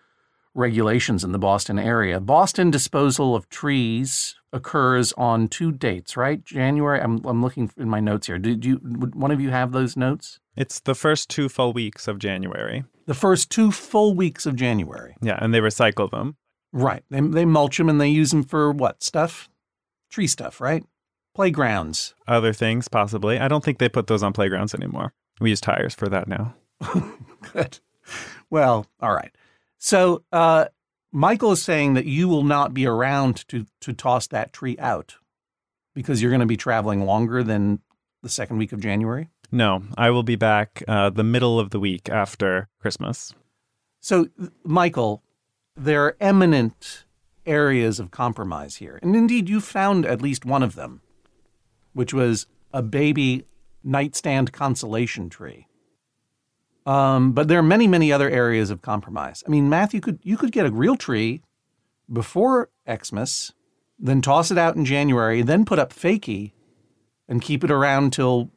[0.54, 2.20] regulations in the Boston area.
[2.20, 6.44] Boston disposal of trees occurs on two dates, right?
[6.44, 7.00] January.
[7.00, 8.38] I'm I'm looking in my notes here.
[8.38, 10.38] Did you would one of you have those notes?
[10.56, 15.16] It's the first two full weeks of January the first two full weeks of January.
[15.20, 16.36] Yeah, and they recycle them.
[16.72, 17.04] Right.
[17.10, 19.48] They, they mulch them and they use them for what stuff?
[20.10, 20.84] Tree stuff, right?
[21.34, 22.14] Playgrounds.
[22.26, 23.38] Other things, possibly.
[23.38, 25.12] I don't think they put those on playgrounds anymore.
[25.40, 26.54] We use tires for that now.
[27.52, 27.78] Good.
[28.50, 29.34] Well, all right.
[29.78, 30.66] So uh,
[31.12, 35.16] Michael is saying that you will not be around to to toss that tree out
[35.94, 37.80] because you're going to be traveling longer than
[38.22, 39.30] the second week of January.
[39.54, 43.32] No, I will be back uh, the middle of the week after Christmas.
[44.00, 44.26] So,
[44.64, 45.22] Michael,
[45.76, 47.04] there are eminent
[47.46, 48.98] areas of compromise here.
[49.00, 51.02] And indeed, you found at least one of them,
[51.92, 53.46] which was a baby
[53.84, 55.68] nightstand consolation tree.
[56.84, 59.44] Um, but there are many, many other areas of compromise.
[59.46, 61.42] I mean, Matthew, could you could get a real tree
[62.12, 63.52] before Xmas,
[64.00, 66.50] then toss it out in January, then put up fakey,
[67.28, 68.50] and keep it around till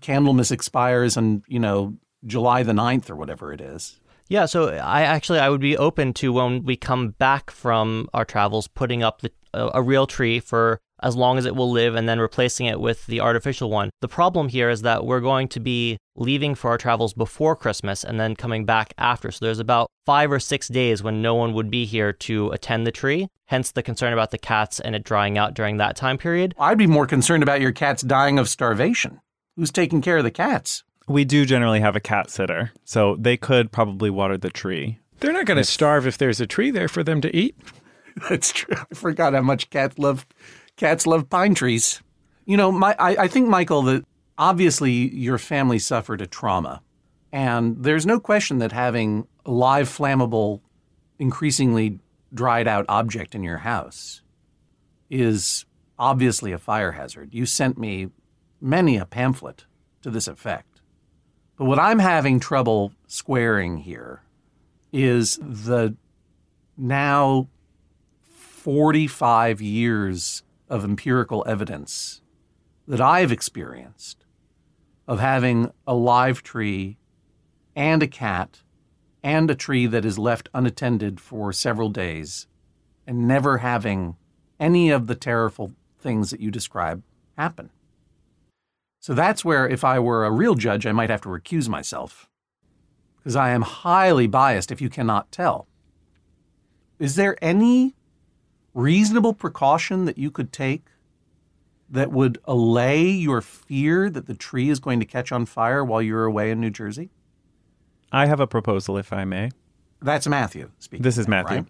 [0.00, 1.96] Candlemas expires on, you know,
[2.26, 4.00] July the 9th or whatever it is.
[4.28, 8.24] Yeah, so I actually I would be open to when we come back from our
[8.24, 11.94] travels putting up the, a, a real tree for as long as it will live
[11.94, 13.90] and then replacing it with the artificial one.
[14.00, 18.04] The problem here is that we're going to be leaving for our travels before Christmas
[18.04, 19.32] and then coming back after.
[19.32, 22.86] So there's about 5 or 6 days when no one would be here to attend
[22.86, 23.28] the tree.
[23.46, 26.54] Hence the concern about the cats and it drying out during that time period.
[26.58, 29.20] I'd be more concerned about your cats dying of starvation.
[29.60, 30.84] Who's taking care of the cats?
[31.06, 34.98] We do generally have a cat sitter, so they could probably water the tree.
[35.18, 37.54] They're not going to starve if there's a tree there for them to eat.
[38.30, 38.74] That's true.
[38.90, 40.24] I forgot how much cats love
[40.76, 42.00] cats love pine trees.
[42.46, 44.02] You know, my I, I think Michael that
[44.38, 46.80] obviously your family suffered a trauma,
[47.30, 50.62] and there's no question that having a live, flammable,
[51.18, 51.98] increasingly
[52.32, 54.22] dried out object in your house
[55.10, 55.66] is
[55.98, 57.34] obviously a fire hazard.
[57.34, 58.08] You sent me
[58.60, 59.64] many a pamphlet
[60.02, 60.80] to this effect.
[61.56, 64.22] But what I'm having trouble squaring here
[64.92, 65.96] is the
[66.76, 67.48] now
[68.22, 72.22] 45 years of empirical evidence
[72.86, 74.24] that I've experienced
[75.06, 76.98] of having a live tree
[77.76, 78.62] and a cat
[79.22, 82.46] and a tree that is left unattended for several days
[83.06, 84.16] and never having
[84.58, 87.02] any of the terrible things that you describe
[87.36, 87.70] happen.
[89.00, 92.28] So that's where, if I were a real judge, I might have to recuse myself
[93.16, 95.66] because I am highly biased if you cannot tell.
[96.98, 97.96] Is there any
[98.74, 100.84] reasonable precaution that you could take
[101.88, 106.02] that would allay your fear that the tree is going to catch on fire while
[106.02, 107.10] you're away in New Jersey?
[108.12, 109.50] I have a proposal, if I may.
[110.02, 111.02] That's Matthew speaking.
[111.02, 111.56] This is now, Matthew.
[111.56, 111.66] Right?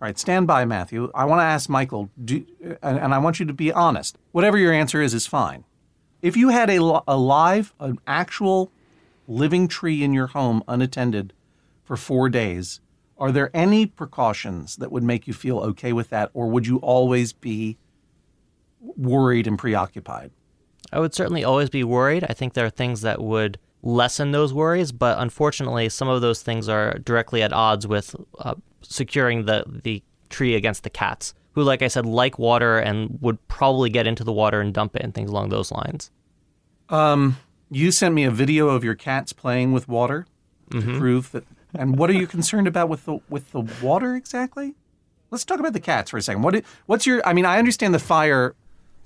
[0.00, 1.10] All right, stand by, Matthew.
[1.14, 2.44] I want to ask Michael, do,
[2.82, 4.16] and, and I want you to be honest.
[4.32, 5.64] Whatever your answer is, is fine.
[6.20, 8.72] If you had a, a live, an actual
[9.28, 11.32] living tree in your home unattended
[11.84, 12.80] for four days,
[13.18, 16.78] are there any precautions that would make you feel okay with that, or would you
[16.78, 17.78] always be
[18.80, 20.30] worried and preoccupied?
[20.92, 22.24] I would certainly always be worried.
[22.28, 26.42] I think there are things that would lessen those worries, but unfortunately, some of those
[26.42, 31.64] things are directly at odds with uh, securing the, the tree against the cats who,
[31.64, 35.02] like I said, like water and would probably get into the water and dump it
[35.02, 36.10] and things along those lines.
[36.88, 37.36] Um,
[37.70, 40.26] you sent me a video of your cats playing with water
[40.70, 41.44] to prove that.
[41.74, 44.74] And what are you concerned about with the with the water exactly?
[45.30, 46.42] Let's talk about the cats for a second.
[46.42, 47.26] What what's your?
[47.26, 48.54] I mean, I understand the fire.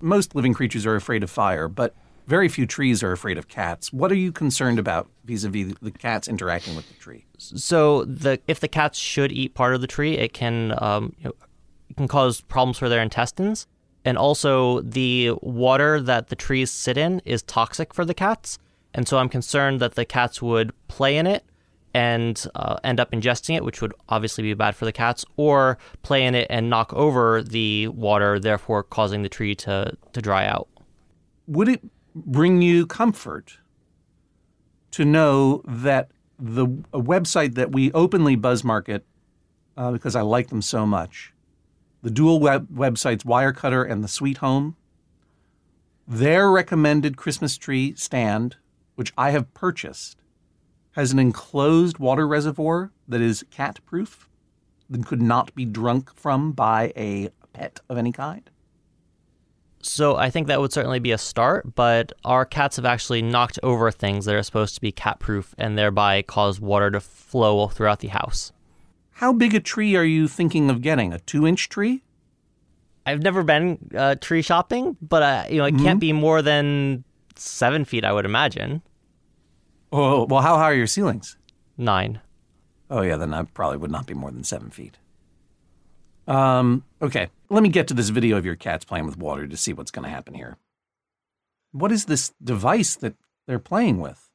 [0.00, 1.94] Most living creatures are afraid of fire, but
[2.26, 3.92] very few trees are afraid of cats.
[3.92, 7.24] What are you concerned about vis-a-vis the cats interacting with the tree?
[7.38, 11.24] So the if the cats should eat part of the tree, it can um, you
[11.24, 11.34] know,
[11.96, 13.66] can cause problems for their intestines,
[14.04, 18.58] and also the water that the trees sit in is toxic for the cats,
[18.94, 21.44] and so I'm concerned that the cats would play in it
[21.94, 25.78] and uh, end up ingesting it, which would obviously be bad for the cats, or
[26.02, 30.46] play in it and knock over the water, therefore causing the tree to to dry
[30.46, 30.68] out.
[31.46, 31.82] Would it
[32.14, 33.58] bring you comfort
[34.92, 39.04] to know that the website that we openly buzz market
[39.76, 41.31] uh, because I like them so much,
[42.02, 44.76] the dual web websites Wirecutter and the Sweet Home,
[46.06, 48.56] their recommended Christmas tree stand,
[48.96, 50.18] which I have purchased,
[50.92, 54.28] has an enclosed water reservoir that is cat proof,
[54.92, 58.50] and could not be drunk from by a pet of any kind.
[59.80, 63.58] So I think that would certainly be a start, but our cats have actually knocked
[63.62, 67.66] over things that are supposed to be cat proof and thereby cause water to flow
[67.68, 68.52] throughout the house.
[69.22, 71.12] How big a tree are you thinking of getting?
[71.12, 72.02] A two inch tree?
[73.06, 77.04] I've never been uh, tree shopping, but uh, you know it can't be more than
[77.36, 78.82] seven feet, I would imagine.
[79.92, 81.36] Oh, well, how high are your ceilings?
[81.78, 82.20] Nine.
[82.90, 84.98] Oh, yeah, then I probably would not be more than seven feet.
[86.26, 89.56] Um, okay, let me get to this video of your cats playing with water to
[89.56, 90.56] see what's going to happen here.
[91.70, 93.14] What is this device that
[93.46, 94.31] they're playing with?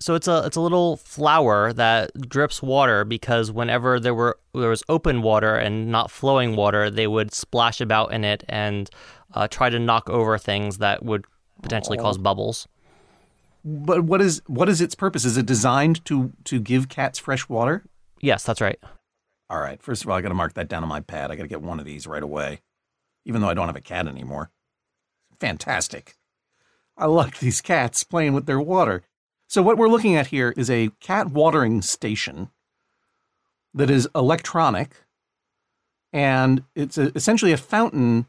[0.00, 4.70] So it's a it's a little flower that drips water because whenever there were there
[4.70, 8.88] was open water and not flowing water, they would splash about in it and
[9.34, 11.26] uh, try to knock over things that would
[11.62, 12.66] potentially cause bubbles.
[13.62, 15.26] But what is what is its purpose?
[15.26, 17.84] Is it designed to to give cats fresh water?
[18.20, 18.78] Yes, that's right.
[19.50, 19.82] All right.
[19.82, 21.30] First of all, I got to mark that down on my pad.
[21.30, 22.60] I got to get one of these right away,
[23.26, 24.50] even though I don't have a cat anymore.
[25.40, 26.16] Fantastic.
[26.96, 29.02] I like these cats playing with their water.
[29.50, 32.50] So, what we're looking at here is a cat watering station
[33.74, 34.94] that is electronic,
[36.12, 38.28] and it's a, essentially a fountain.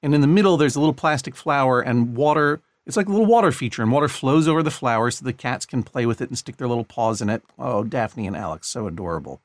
[0.00, 3.26] And in the middle, there's a little plastic flower, and water It's like a little
[3.26, 6.28] water feature, and water flows over the flower so the cats can play with it
[6.28, 7.42] and stick their little paws in it.
[7.58, 9.42] Oh, Daphne and Alex, so adorable.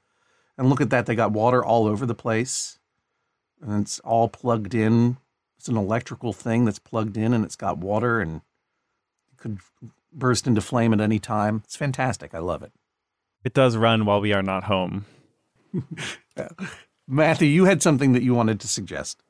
[0.59, 2.77] And look at that, they got water all over the place.
[3.59, 5.17] And it's all plugged in.
[5.57, 8.41] It's an electrical thing that's plugged in and it's got water and
[9.45, 9.59] could
[10.11, 11.61] burst into flame at any time.
[11.65, 12.33] It's fantastic.
[12.33, 12.71] I love it.
[13.43, 15.05] It does run while we are not home.
[17.07, 19.21] Matthew, you had something that you wanted to suggest.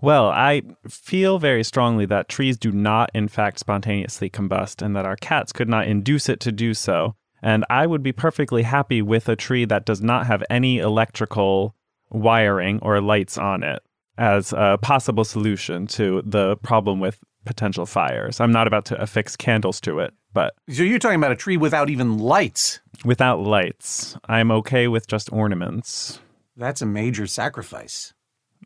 [0.00, 5.06] Well, I feel very strongly that trees do not, in fact, spontaneously combust and that
[5.06, 7.14] our cats could not induce it to do so.
[7.40, 11.76] And I would be perfectly happy with a tree that does not have any electrical
[12.10, 13.82] wiring or lights on it
[14.18, 18.40] as a possible solution to the problem with potential fires.
[18.40, 21.56] I'm not about to affix candles to it, but So you're talking about a tree
[21.56, 22.80] without even lights.
[23.04, 26.20] without lights, I'm okay with just ornaments.
[26.56, 28.14] That's a major sacrifice.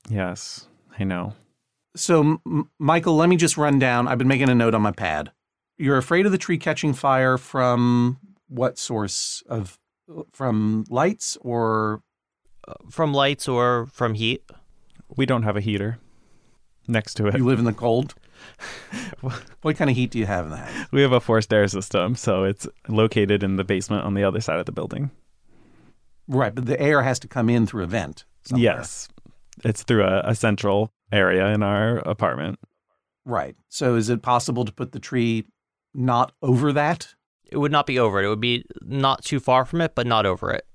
[0.08, 0.66] Yes,
[0.98, 1.34] I know.
[1.96, 4.06] So, M- Michael, let me just run down.
[4.06, 5.32] I've been making a note on my pad.
[5.78, 9.78] You're afraid of the tree catching fire from what source of
[10.32, 12.02] from lights or
[12.66, 14.42] uh, From lights or from heat.
[15.16, 15.98] We don't have a heater
[16.86, 17.36] next to it.
[17.36, 18.14] you live in the cold?
[19.62, 20.86] what kind of heat do you have in the house?
[20.90, 24.40] We have a forced air system, so it's located in the basement on the other
[24.40, 25.10] side of the building.
[26.26, 28.24] Right, but the air has to come in through a vent.
[28.44, 28.62] somewhere.
[28.78, 29.08] Yes.
[29.64, 32.58] It's through a, a central area in our apartment.
[33.24, 33.56] Right.
[33.68, 35.44] So is it possible to put the tree
[35.94, 37.08] not over that?
[37.50, 38.26] It would not be over it.
[38.26, 40.66] It would be not too far from it, but not over it.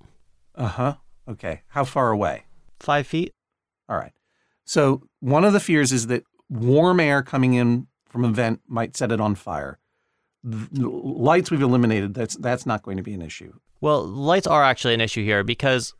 [0.55, 0.95] Uh huh.
[1.29, 1.61] Okay.
[1.69, 2.45] How far away?
[2.79, 3.31] Five feet.
[3.87, 4.11] All right.
[4.65, 6.23] So one of the fears is that
[6.53, 9.79] warm air coming in from a vent might set it on fire.
[10.43, 12.13] The lights we've eliminated.
[12.13, 13.53] That's that's not going to be an issue.
[13.81, 15.93] Well, lights are actually an issue here because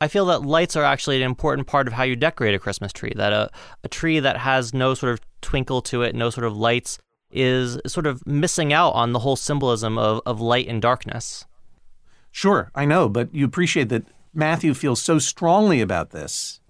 [0.00, 2.92] I feel that lights are actually an important part of how you decorate a Christmas
[2.92, 3.12] tree.
[3.14, 3.50] That a,
[3.82, 6.98] a tree that has no sort of twinkle to it, no sort of lights,
[7.30, 11.46] is sort of missing out on the whole symbolism of, of light and darkness.
[12.30, 16.60] Sure, I know, but you appreciate that Matthew feels so strongly about this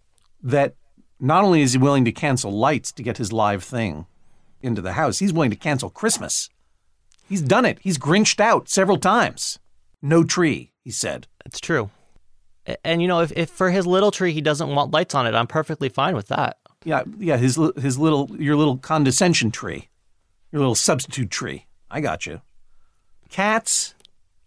[0.43, 0.75] that
[1.21, 4.07] not only is he willing to cancel lights to get his live thing
[4.61, 6.51] into the house, he's willing to cancel Christmas.
[7.29, 7.79] He's done it.
[7.81, 9.59] He's grinched out several times.
[10.03, 11.27] No tree, he said.
[11.47, 11.91] It's true.
[12.85, 15.35] And you know, if, if for his little tree he doesn't want lights on it,
[15.35, 16.59] I'm perfectly fine with that.
[16.85, 19.89] Yeah, yeah, his his little your little condescension tree,
[20.53, 21.67] your little substitute tree.
[21.91, 22.41] I got you.
[23.31, 23.95] Cats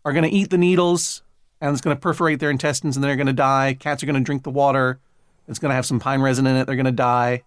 [0.06, 1.23] are going to eat the needles,
[1.60, 3.75] and it's going to perforate their intestines, and they're going to die.
[3.80, 4.99] Cats are going to drink the water.
[5.47, 6.65] It's going to have some pine resin in it.
[6.65, 7.43] They're going to die.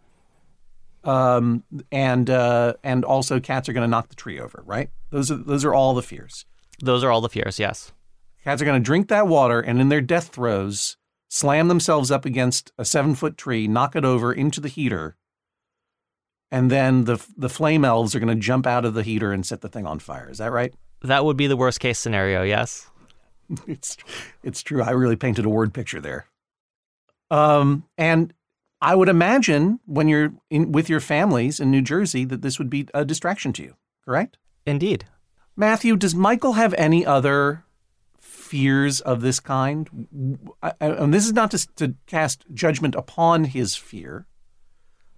[1.04, 4.62] Um, and uh, and also cats are going to knock the tree over.
[4.66, 4.90] Right?
[5.10, 6.44] Those are those are all the fears.
[6.80, 7.92] Those are all the fears, yes.
[8.44, 10.96] Cats are going to drink that water and in their death throes
[11.28, 15.16] slam themselves up against a seven foot tree, knock it over into the heater,
[16.50, 19.46] and then the the flame elves are going to jump out of the heater and
[19.46, 20.28] set the thing on fire.
[20.28, 20.74] Is that right?
[21.02, 22.86] That would be the worst case scenario, yes.
[23.66, 23.96] It's
[24.44, 24.82] it's true.
[24.82, 26.26] I really painted a word picture there.
[27.31, 28.33] Um, and
[28.81, 32.71] I would imagine when you're in with your families in New Jersey that this would
[32.71, 33.75] be a distraction to you.
[34.05, 34.38] Correct?
[34.66, 35.05] Indeed.
[35.57, 37.64] Matthew, does Michael have any other
[38.21, 40.49] fears of this kind?
[40.62, 44.27] I- I- And this is not to, to cast judgment upon his fear,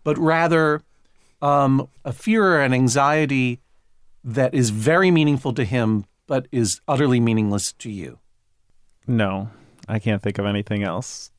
[0.04, 0.82] but rather
[1.40, 3.60] um, a fear or an anxiety
[4.22, 8.20] that is very meaningful to him, but is utterly meaningless to you.
[9.08, 9.50] No,
[9.88, 11.31] I can't think of anything else.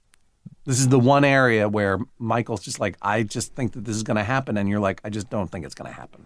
[0.66, 4.04] This is the one area where Michael's just like, I just think that this is
[4.04, 4.58] going to happen.
[4.58, 6.26] And you're like, I just don't think it's going to happen.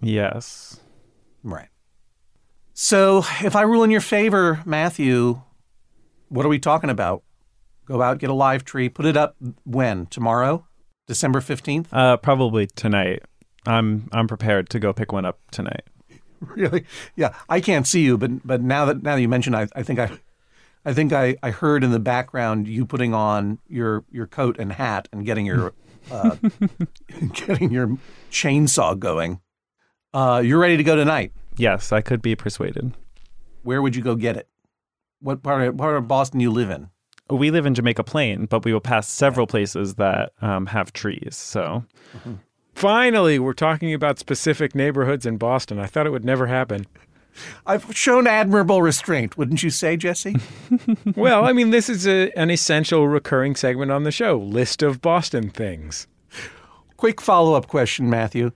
[0.00, 0.80] Yes.
[1.42, 1.68] Right.
[2.72, 5.42] So if I rule in your favor, Matthew,
[6.28, 7.22] what are we talking about?
[7.86, 10.06] Go out, get a live tree, put it up when?
[10.06, 10.66] Tomorrow?
[11.06, 11.86] December 15th?
[11.92, 13.22] Uh, probably tonight.
[13.66, 15.82] I'm I'm prepared to go pick one up tonight.
[16.40, 16.84] Really?
[17.16, 17.34] Yeah.
[17.48, 19.98] I can't see you, but but now that now that you mentioned I, I think
[19.98, 20.10] I
[20.84, 24.72] I think I, I heard in the background you putting on your your coat and
[24.72, 25.72] hat and getting your
[26.10, 26.36] uh,
[27.32, 27.98] getting your
[28.30, 29.40] chainsaw going.
[30.12, 31.32] Uh, you're ready to go tonight.
[31.56, 32.92] Yes, I could be persuaded.
[33.62, 34.48] Where would you go get it?
[35.20, 36.90] What part of, part of Boston you live in?
[37.30, 41.34] We live in Jamaica Plain, but we will pass several places that um, have trees.
[41.36, 41.84] So
[42.74, 45.78] Finally, we're talking about specific neighborhoods in Boston.
[45.78, 46.86] I thought it would never happen.
[47.66, 50.36] I've shown admirable restraint, wouldn't you say, Jesse?
[51.16, 55.00] Well, I mean, this is a, an essential recurring segment on the show list of
[55.00, 56.06] Boston things.
[56.96, 58.50] Quick follow up question, Matthew.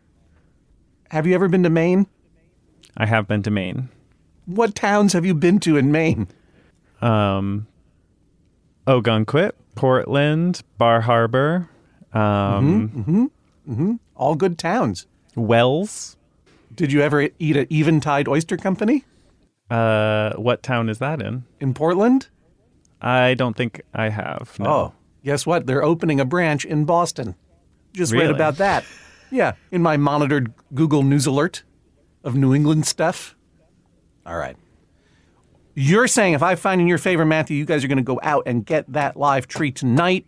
[1.11, 2.07] Have you ever been to Maine?
[2.97, 3.89] I have been to Maine.
[4.47, 6.26] What towns have you been to in Maine?
[7.01, 7.66] Um,
[8.87, 11.68] Ogunquit, Portland, Bar Harbor,
[12.12, 13.24] um, mm-hmm
[13.70, 15.07] mm-hmm All good towns.
[15.37, 16.16] Wells.
[16.79, 19.05] Did you ever eat at Eventide Oyster Company
[19.68, 21.45] Uh, what town is that in?
[21.61, 22.29] in Portland?
[23.03, 24.57] I don't think I have.
[24.61, 24.66] No.
[24.70, 24.93] Oh,
[25.24, 25.66] guess what?
[25.66, 27.35] They're opening a branch in Boston.
[27.93, 28.85] Just read about that.
[29.31, 31.64] Yeah, in my monitored Google News alert
[32.24, 33.37] of New England stuff.
[34.24, 34.57] All right.
[35.74, 38.20] You're saying if I find in your favor, Matthew, you guys are going to go
[38.22, 40.26] out and get that live tree tonight,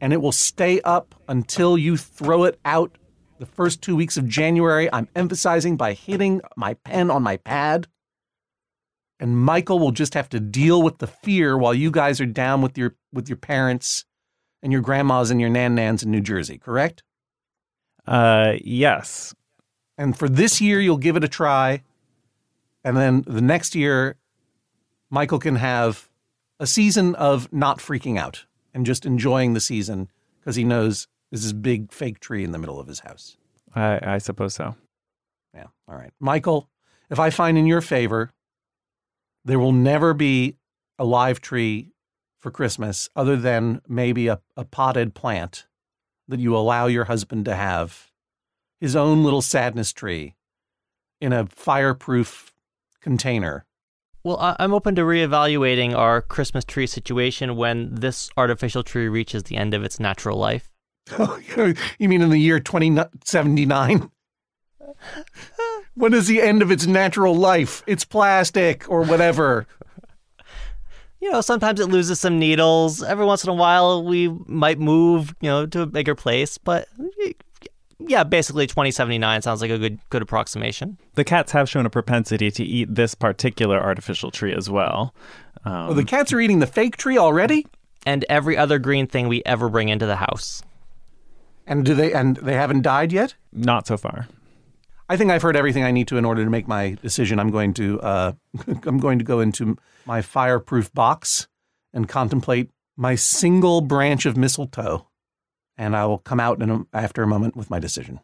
[0.00, 2.96] and it will stay up until you throw it out
[3.38, 4.88] the first two weeks of January.
[4.92, 7.88] I'm emphasizing by hitting my pen on my pad.
[9.20, 12.62] And Michael will just have to deal with the fear while you guys are down
[12.62, 14.04] with your with your parents
[14.62, 17.02] and your grandmas and your nan nans in New Jersey, correct?
[18.06, 19.34] Uh, yes.
[19.96, 21.82] And for this year, you'll give it a try.
[22.82, 24.16] And then the next year,
[25.10, 26.08] Michael can have
[26.58, 30.10] a season of not freaking out and just enjoying the season
[30.40, 33.36] because he knows there's this big fake tree in the middle of his house.
[33.74, 34.76] I, I suppose so.
[35.54, 35.66] Yeah.
[35.88, 36.12] All right.
[36.20, 36.68] Michael,
[37.10, 38.30] if I find in your favor,
[39.44, 40.56] there will never be
[40.98, 41.90] a live tree
[42.40, 45.66] for Christmas other than maybe a, a potted plant
[46.28, 48.10] that you allow your husband to have
[48.80, 50.34] his own little sadness tree
[51.20, 52.52] in a fireproof
[53.00, 53.64] container.
[54.22, 59.44] Well, I- I'm open to reevaluating our Christmas tree situation when this artificial tree reaches
[59.44, 60.70] the end of its natural life.
[61.98, 64.10] you mean in the year 2079?
[65.94, 67.82] When is the end of its natural life?
[67.86, 69.66] It's plastic or whatever.
[71.20, 73.02] You know, sometimes it loses some needles.
[73.02, 76.58] Every once in a while, we might move, you know, to a bigger place.
[76.58, 76.88] But
[77.98, 80.98] yeah, basically, 2079 sounds like a good good approximation.
[81.14, 85.14] The cats have shown a propensity to eat this particular artificial tree as well.
[85.64, 87.66] Um, Oh, the cats are eating the fake tree already?
[88.04, 90.62] And every other green thing we ever bring into the house.
[91.66, 93.34] And do they and they haven't died yet?
[93.52, 94.28] not so far.
[95.08, 97.38] I think I've heard everything I need to in order to make my decision.
[97.38, 98.32] I'm going to uh,
[98.84, 101.46] I'm going to go into my fireproof box
[101.92, 105.06] and contemplate my single branch of mistletoe,
[105.76, 108.20] and I will come out in a, after a moment with my decision.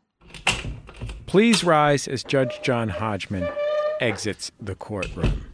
[1.26, 3.48] Please rise as Judge John Hodgman
[4.00, 5.44] exits the courtroom.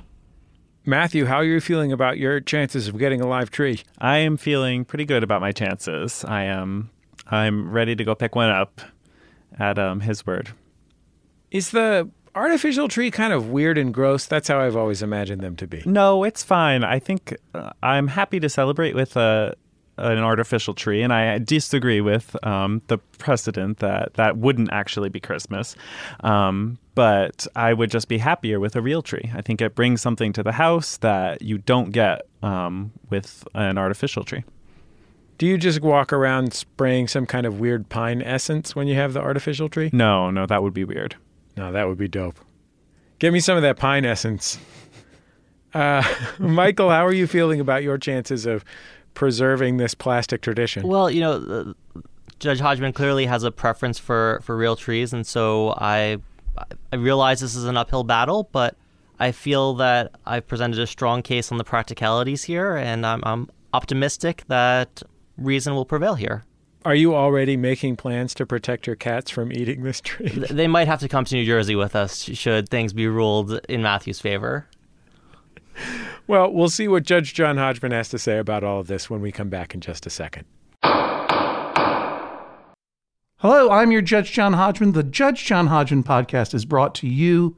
[0.86, 3.82] Matthew, how are you feeling about your chances of getting a live tree?
[3.98, 6.24] I am feeling pretty good about my chances.
[6.24, 6.90] I am
[7.30, 8.80] I'm ready to go pick one up
[9.58, 10.50] at um, his word.
[11.50, 14.26] Is the artificial tree kind of weird and gross?
[14.26, 15.82] That's how I've always imagined them to be.
[15.86, 16.84] No, it's fine.
[16.84, 19.54] I think uh, I'm happy to celebrate with a
[19.98, 25.20] an artificial tree, and I disagree with um, the precedent that that wouldn't actually be
[25.20, 25.74] Christmas.
[26.20, 29.30] Um, but I would just be happier with a real tree.
[29.34, 33.78] I think it brings something to the house that you don't get um, with an
[33.78, 34.44] artificial tree.
[35.38, 39.12] Do you just walk around spraying some kind of weird pine essence when you have
[39.12, 39.90] the artificial tree?
[39.92, 41.16] No, no, that would be weird.
[41.56, 42.38] No, that would be dope.
[43.18, 44.58] Give me some of that pine essence.
[45.74, 46.02] Uh,
[46.38, 48.64] Michael, how are you feeling about your chances of
[49.14, 50.86] preserving this plastic tradition?
[50.86, 51.32] Well, you know,
[51.96, 52.00] uh,
[52.38, 56.18] Judge Hodgman clearly has a preference for, for real trees, and so I
[56.92, 58.76] I realize this is an uphill battle, but
[59.18, 63.50] I feel that I've presented a strong case on the practicalities here, and I'm, I'm
[63.72, 65.02] optimistic that
[65.36, 66.44] reason will prevail here.
[66.84, 70.28] Are you already making plans to protect your cats from eating this tree?
[70.50, 73.82] They might have to come to New Jersey with us should things be ruled in
[73.82, 74.68] Matthew's favor.
[76.28, 79.20] Well, we'll see what Judge John Hodgman has to say about all of this when
[79.20, 80.44] we come back in just a second.
[83.38, 84.90] Hello, I'm your Judge John Hodgman.
[84.90, 87.56] The Judge John Hodgman podcast is brought to you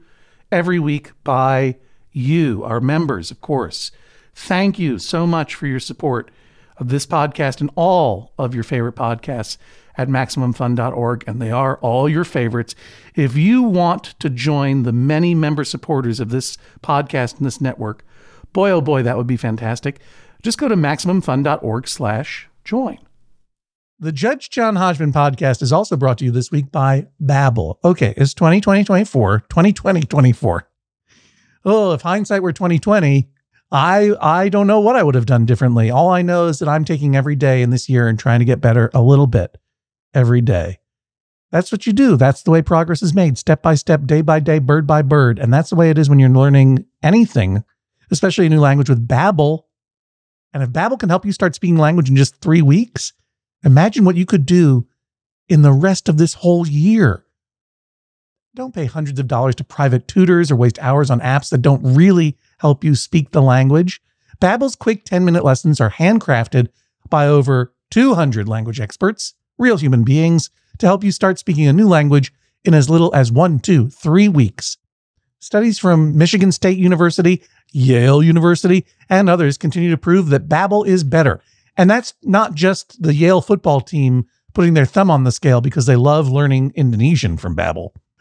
[0.51, 1.77] every week by
[2.11, 3.91] you, our members, of course.
[4.35, 6.29] Thank you so much for your support
[6.79, 9.57] of this podcast and all of your favorite podcasts
[9.97, 12.73] at MaximumFun.org, and they are all your favorites.
[13.15, 18.05] If you want to join the many member supporters of this podcast and this network,
[18.53, 19.99] boy, oh boy, that would be fantastic.
[20.41, 22.97] Just go to MaximumFun.org slash join.
[23.99, 27.75] The Judge John Hodgman podcast is also brought to you this week by Babbel.
[27.83, 30.69] Okay, it's 2020 24, 2020 24.
[31.65, 33.29] Oh, if hindsight were 2020,
[33.71, 35.89] I I don't know what I would have done differently.
[35.91, 38.45] All I know is that I'm taking every day in this year and trying to
[38.45, 39.57] get better a little bit
[40.13, 40.79] every day.
[41.51, 42.15] That's what you do.
[42.15, 45.39] That's the way progress is made, step by step, day by day, bird by bird.
[45.39, 47.63] And that's the way it is when you're learning anything,
[48.11, 49.63] especially a new language with Babbel.
[50.53, 53.13] And if Babbel can help you start speaking language in just 3 weeks,
[53.63, 54.87] Imagine what you could do
[55.47, 57.25] in the rest of this whole year.
[58.55, 61.81] Don't pay hundreds of dollars to private tutors or waste hours on apps that don't
[61.83, 64.01] really help you speak the language.
[64.39, 66.69] Babbel's quick 10-minute lessons are handcrafted
[67.09, 71.87] by over 200 language experts, real human beings, to help you start speaking a new
[71.87, 72.31] language
[72.63, 74.77] in as little as one, two, three weeks.
[75.39, 77.41] Studies from Michigan State University,
[77.71, 81.41] Yale University, and others continue to prove that Babbel is better.
[81.77, 85.85] And that's not just the Yale football team putting their thumb on the scale because
[85.85, 87.91] they love learning Indonesian from Babbel.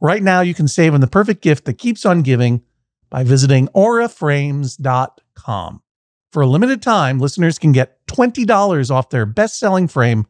[0.00, 2.62] Right now, you can save on the perfect gift that keeps on giving
[3.10, 5.82] by visiting auraframes.com.
[6.32, 10.26] For a limited time, listeners can get $20 off their best selling frame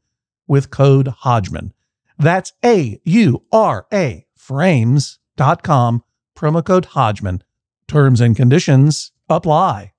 [0.48, 1.72] with code Hodgman.
[2.18, 6.02] That's A U R A frames.com,
[6.36, 7.44] promo code Hodgman.
[7.86, 9.92] Terms and conditions apply.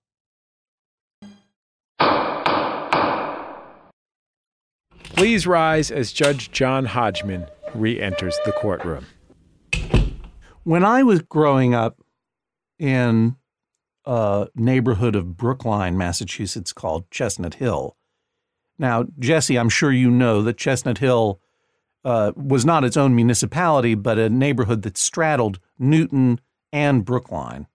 [5.04, 7.46] Please rise as Judge John Hodgman
[7.76, 9.06] re enters the courtroom.
[10.64, 12.02] When I was growing up
[12.78, 13.36] in
[14.06, 17.98] a neighborhood of Brookline, Massachusetts called Chestnut Hill.
[18.78, 21.40] Now, Jesse, I'm sure you know that Chestnut Hill
[22.04, 26.40] uh, was not its own municipality, but a neighborhood that straddled Newton
[26.72, 27.68] and Brookline.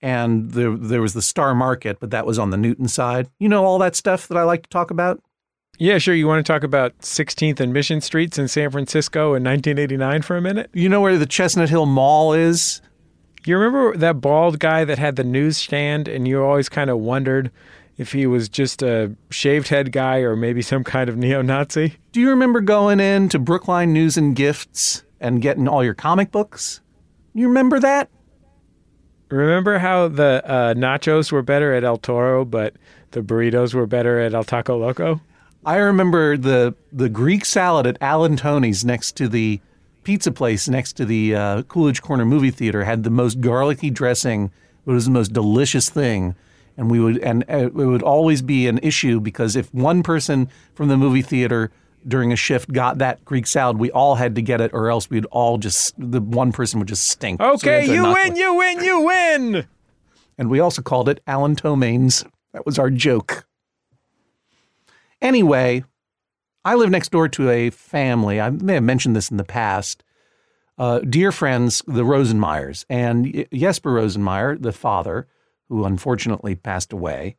[0.00, 3.28] And there, there was the Star Market, but that was on the Newton side.
[3.38, 5.20] You know all that stuff that I like to talk about?
[5.78, 6.14] Yeah, sure.
[6.14, 10.36] You want to talk about 16th and Mission Streets in San Francisco in 1989 for
[10.36, 10.70] a minute?
[10.74, 12.82] You know where the Chestnut Hill Mall is?
[13.44, 17.50] You remember that bald guy that had the newsstand, and you always kind of wondered
[17.96, 21.96] if he was just a shaved head guy or maybe some kind of neo Nazi?
[22.12, 26.30] Do you remember going in to Brookline News and Gifts and getting all your comic
[26.30, 26.80] books?
[27.34, 28.10] You remember that?
[29.30, 32.74] Remember how the uh, nachos were better at El Toro, but
[33.12, 35.20] the burritos were better at El Taco Loco?
[35.64, 39.60] I remember the the Greek salad at Alan Tony's next to the
[40.02, 44.50] pizza place next to the uh, Coolidge Corner movie theater had the most garlicky dressing.
[44.86, 46.34] It was the most delicious thing,
[46.76, 50.48] and we would and uh, it would always be an issue because if one person
[50.74, 51.70] from the movie theater
[52.08, 55.08] during a shift got that Greek salad, we all had to get it, or else
[55.08, 57.40] we'd all just the one person would just stink.
[57.40, 59.66] Okay, so you win, you win, you win.
[60.36, 62.28] And we also called it Alan Tomaines.
[62.52, 63.46] That was our joke.
[65.22, 65.84] Anyway,
[66.64, 68.40] I live next door to a family.
[68.40, 70.02] I may have mentioned this in the past.
[70.76, 75.28] Uh, dear friends, the Rosenmeyers, and Jesper Rosenmeyer, the father,
[75.68, 77.36] who unfortunately passed away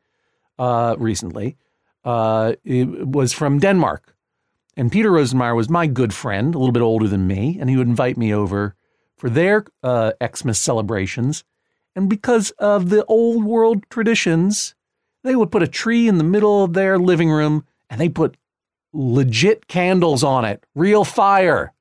[0.58, 1.58] uh, recently,
[2.04, 4.16] uh, was from Denmark.
[4.78, 7.76] And Peter Rosenmeyer was my good friend, a little bit older than me, and he
[7.76, 8.76] would invite me over
[9.14, 11.44] for their uh, Xmas celebrations.
[11.94, 14.74] And because of the old world traditions,
[15.22, 18.36] they would put a tree in the middle of their living room and they put
[18.92, 21.72] legit candles on it, real fire.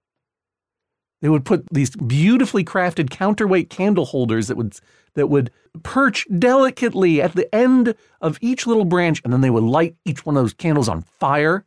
[1.21, 4.77] They would put these beautifully crafted counterweight candle holders that would
[5.15, 5.51] that would
[5.83, 10.25] perch delicately at the end of each little branch, and then they would light each
[10.25, 11.65] one of those candles on fire.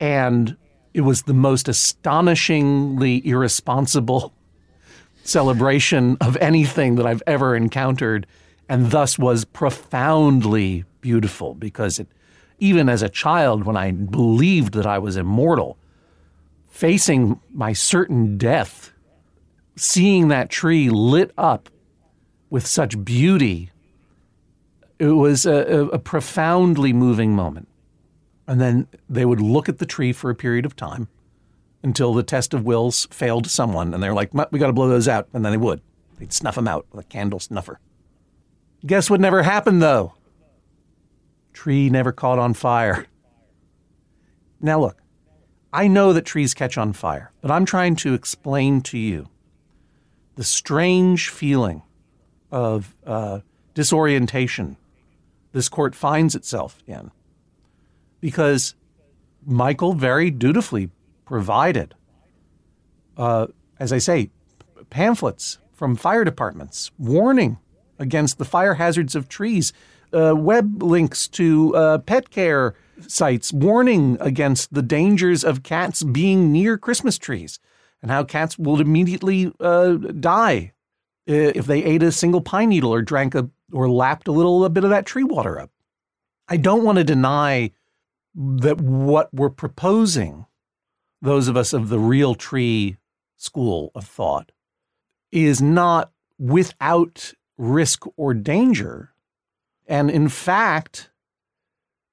[0.00, 0.56] And
[0.94, 4.32] it was the most astonishingly irresponsible
[5.22, 8.26] celebration of anything that I've ever encountered,
[8.68, 12.08] and thus was profoundly beautiful because it
[12.60, 15.78] even as a child when I believed that I was immortal,
[16.68, 18.92] facing my certain death,
[19.76, 21.68] seeing that tree lit up
[22.50, 23.70] with such beauty,
[24.98, 27.68] it was a, a, profoundly moving moment.
[28.46, 31.08] And then they would look at the tree for a period of time,
[31.82, 35.08] until the test of wills failed someone, and they're like, we got to blow those
[35.08, 35.80] out, and then they would.
[36.18, 37.80] They'd snuff them out with a candle snuffer.
[38.84, 40.14] Guess what never happened though?
[41.60, 43.04] Tree never caught on fire.
[44.62, 45.02] Now look,
[45.74, 49.28] I know that trees catch on fire, but I'm trying to explain to you
[50.36, 51.82] the strange feeling
[52.50, 53.40] of uh,
[53.74, 54.78] disorientation
[55.52, 57.10] this court finds itself in.
[58.22, 58.74] Because
[59.44, 60.88] Michael very dutifully
[61.26, 61.94] provided,
[63.18, 63.48] uh,
[63.78, 64.30] as I say,
[64.88, 67.58] pamphlets from fire departments warning
[67.98, 69.74] against the fire hazards of trees,
[70.12, 72.74] uh, web links to uh, pet care
[73.06, 77.58] sites warning against the dangers of cats being near Christmas trees
[78.02, 80.72] and how cats will immediately uh, die
[81.28, 84.64] uh, if they ate a single pine needle or drank a or lapped a little
[84.64, 85.70] a bit of that tree water up.
[86.48, 87.70] I don't want to deny
[88.34, 90.46] that what we're proposing,
[91.22, 92.96] those of us of the real tree
[93.36, 94.50] school of thought,
[95.30, 99.12] is not without risk or danger.
[99.90, 101.10] And in fact,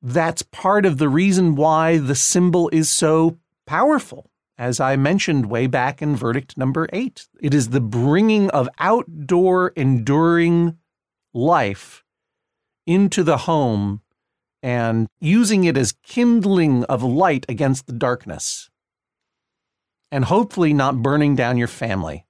[0.01, 4.31] that's part of the reason why the symbol is so powerful.
[4.57, 9.73] As I mentioned way back in verdict number eight, it is the bringing of outdoor
[9.75, 10.79] enduring
[11.35, 12.03] life
[12.87, 14.01] into the home
[14.63, 18.71] and using it as kindling of light against the darkness.
[20.11, 22.25] And hopefully not burning down your family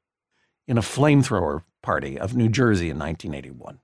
[0.68, 3.80] in a flamethrower party of New Jersey in 1981.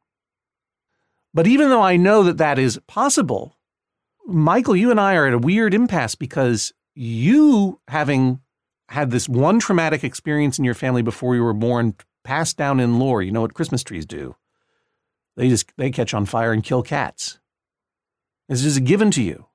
[1.34, 3.58] But even though I know that that is possible,
[4.26, 8.40] Michael, you and I are at a weird impasse because you, having
[8.90, 13.00] had this one traumatic experience in your family before you were born, passed down in
[13.00, 14.36] lore, you know what Christmas trees do.
[15.36, 17.40] They just they catch on fire and kill cats.
[18.48, 19.48] It's just given to you.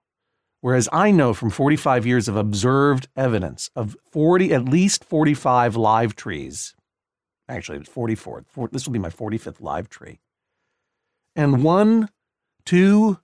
[0.61, 6.17] Whereas I know from 45 years of observed evidence of 40, at least 45 live
[6.17, 6.75] trees.
[7.49, 8.45] Actually, it's 44.
[8.73, 10.19] This will be my 45th live tree.
[11.39, 12.09] And one,
[12.65, 13.21] two,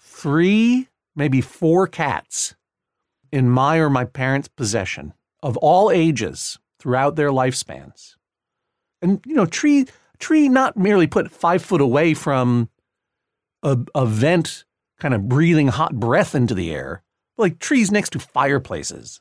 [0.00, 2.56] three, maybe four cats
[3.30, 8.16] in my or my parents' possession of all ages throughout their lifespans.
[9.00, 9.86] And, you know, tree,
[10.18, 12.68] tree not merely put five foot away from
[13.62, 14.64] a, a vent
[14.98, 17.04] kind of breathing hot breath into the air,
[17.38, 19.20] like trees next to fireplaces.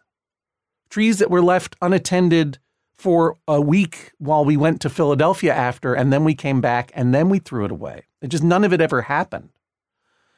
[0.90, 2.58] Trees that were left unattended
[2.98, 7.14] for a week while we went to Philadelphia after, and then we came back and
[7.14, 8.06] then we threw it away.
[8.22, 9.50] It just none of it ever happened.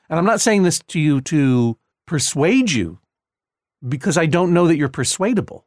[0.09, 2.99] And I'm not saying this to you to persuade you
[3.87, 5.65] because I don't know that you're persuadable.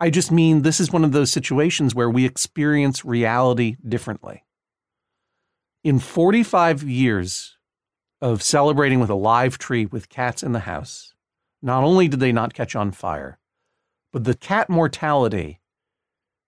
[0.00, 4.44] I just mean this is one of those situations where we experience reality differently.
[5.84, 7.56] In 45 years
[8.20, 11.14] of celebrating with a live tree with cats in the house,
[11.60, 13.38] not only did they not catch on fire,
[14.12, 15.60] but the cat mortality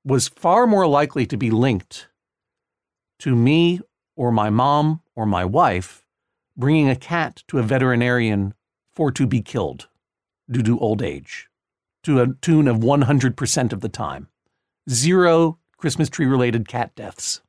[0.04, 2.08] was far more likely to be linked
[3.18, 3.80] to me
[4.16, 6.04] or my mom or my wife
[6.56, 8.54] bringing a cat to a veterinarian
[8.94, 9.88] for to be killed
[10.50, 11.48] due to old age
[12.02, 14.28] to a tune of 100% of the time.
[14.90, 17.40] Zero Christmas tree related cat deaths.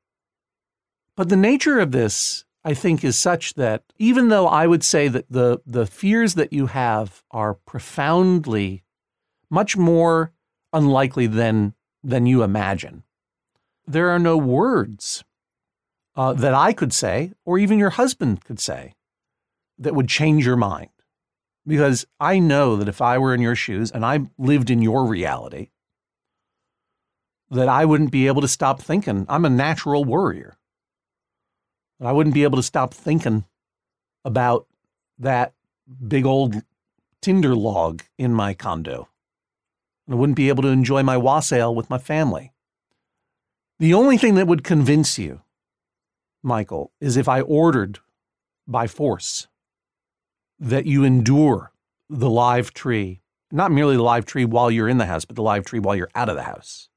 [1.18, 5.08] But the nature of this I think is such that even though I would say
[5.08, 8.84] that the the fears that you have are profoundly
[9.50, 10.32] much more
[10.74, 11.74] unlikely than
[12.04, 13.04] than you imagine,
[13.88, 15.24] there are no words
[16.16, 18.94] uh, that I could say, or even your husband could say,
[19.80, 20.90] that would change your mind.
[21.68, 25.06] Because I know that if I were in your shoes and I lived in your
[25.06, 25.70] reality,
[27.50, 29.26] that I wouldn't be able to stop thinking.
[29.28, 30.58] I'm a natural worrier.
[32.00, 33.46] I wouldn't be able to stop thinking
[34.24, 34.68] about
[35.18, 35.54] that
[36.08, 36.62] big old
[37.22, 39.08] tinder log in my condo.
[40.10, 42.54] I wouldn't be able to enjoy my wassail with my family.
[43.80, 45.42] The only thing that would convince you,
[46.44, 48.00] Michael, is if I ordered
[48.68, 49.48] by force
[50.60, 51.72] that you endure
[52.10, 55.42] the live tree, not merely the live tree while you're in the house, but the
[55.42, 56.90] live tree while you're out of the house.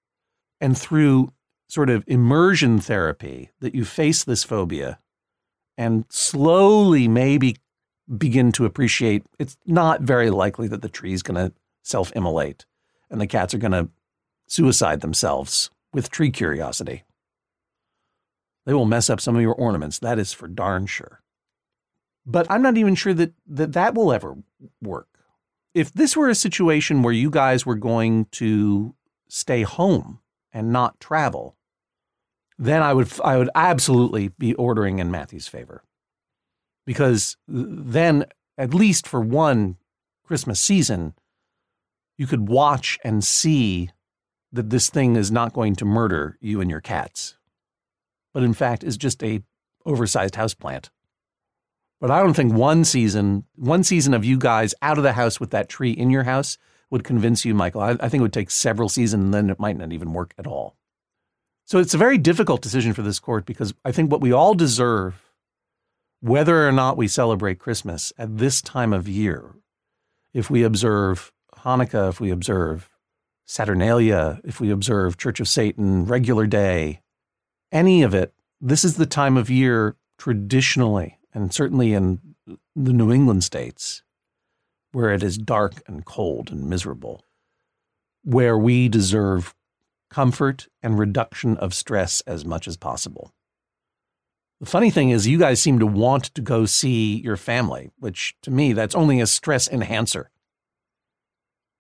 [0.60, 1.32] And through
[1.68, 4.98] sort of immersion therapy that you face this phobia
[5.76, 7.56] and slowly maybe
[8.16, 12.64] begin to appreciate it's not very likely that the tree is going to self immolate
[13.10, 13.88] and the cats are going to
[14.46, 17.04] suicide themselves with tree curiosity.
[18.66, 21.22] They will mess up some of your ornaments, that is for darn sure.
[22.26, 24.36] But I'm not even sure that that, that will ever
[24.82, 25.08] work.
[25.72, 28.94] If this were a situation where you guys were going to
[29.28, 30.20] stay home
[30.52, 31.56] and not travel,
[32.58, 35.82] then I would I would absolutely be ordering in Matthew's favor.
[36.84, 38.26] Because then
[38.58, 39.76] at least for one
[40.26, 41.14] Christmas season,
[42.18, 43.90] you could watch and see
[44.52, 47.36] that this thing is not going to murder you and your cats,
[48.34, 49.42] but in fact is just a
[49.86, 50.90] oversized houseplant.
[52.00, 55.40] But I don't think one season, one season of you guys out of the house
[55.40, 56.58] with that tree in your house
[56.90, 57.80] would convince you, Michael.
[57.80, 60.34] I, I think it would take several seasons and then it might not even work
[60.38, 60.76] at all.
[61.64, 64.54] So it's a very difficult decision for this court because I think what we all
[64.54, 65.22] deserve,
[66.20, 69.54] whether or not we celebrate Christmas at this time of year,
[70.32, 71.32] if we observe
[71.68, 72.88] Hanukkah, if we observe
[73.44, 77.02] Saturnalia, if we observe Church of Satan, regular day,
[77.70, 82.20] any of it, this is the time of year traditionally, and certainly in
[82.74, 84.02] the New England states,
[84.92, 87.26] where it is dark and cold and miserable,
[88.24, 89.54] where we deserve
[90.08, 93.34] comfort and reduction of stress as much as possible.
[94.58, 98.36] The funny thing is, you guys seem to want to go see your family, which
[98.40, 100.30] to me, that's only a stress enhancer.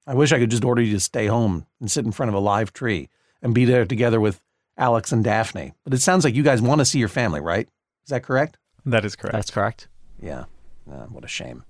[0.08, 2.34] I wish I could just order you to stay home and sit in front of
[2.34, 3.10] a live tree
[3.42, 4.40] and be there together with
[4.78, 5.74] Alex and Daphne.
[5.84, 7.68] But it sounds like you guys want to see your family, right?
[8.04, 8.56] Is that correct?
[8.86, 9.34] That is correct.
[9.34, 9.86] That's correct.
[10.18, 10.44] Yeah.
[10.90, 11.62] Uh, what a shame.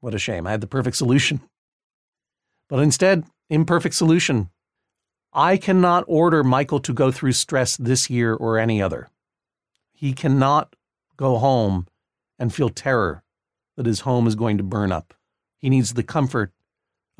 [0.00, 0.46] What a shame.
[0.46, 1.42] I had the perfect solution.
[2.70, 4.48] But instead, imperfect solution.
[5.34, 9.10] I cannot order Michael to go through stress this year or any other.
[9.92, 10.76] He cannot
[11.18, 11.88] go home
[12.38, 13.22] and feel terror
[13.76, 15.12] that his home is going to burn up.
[15.58, 16.52] He needs the comfort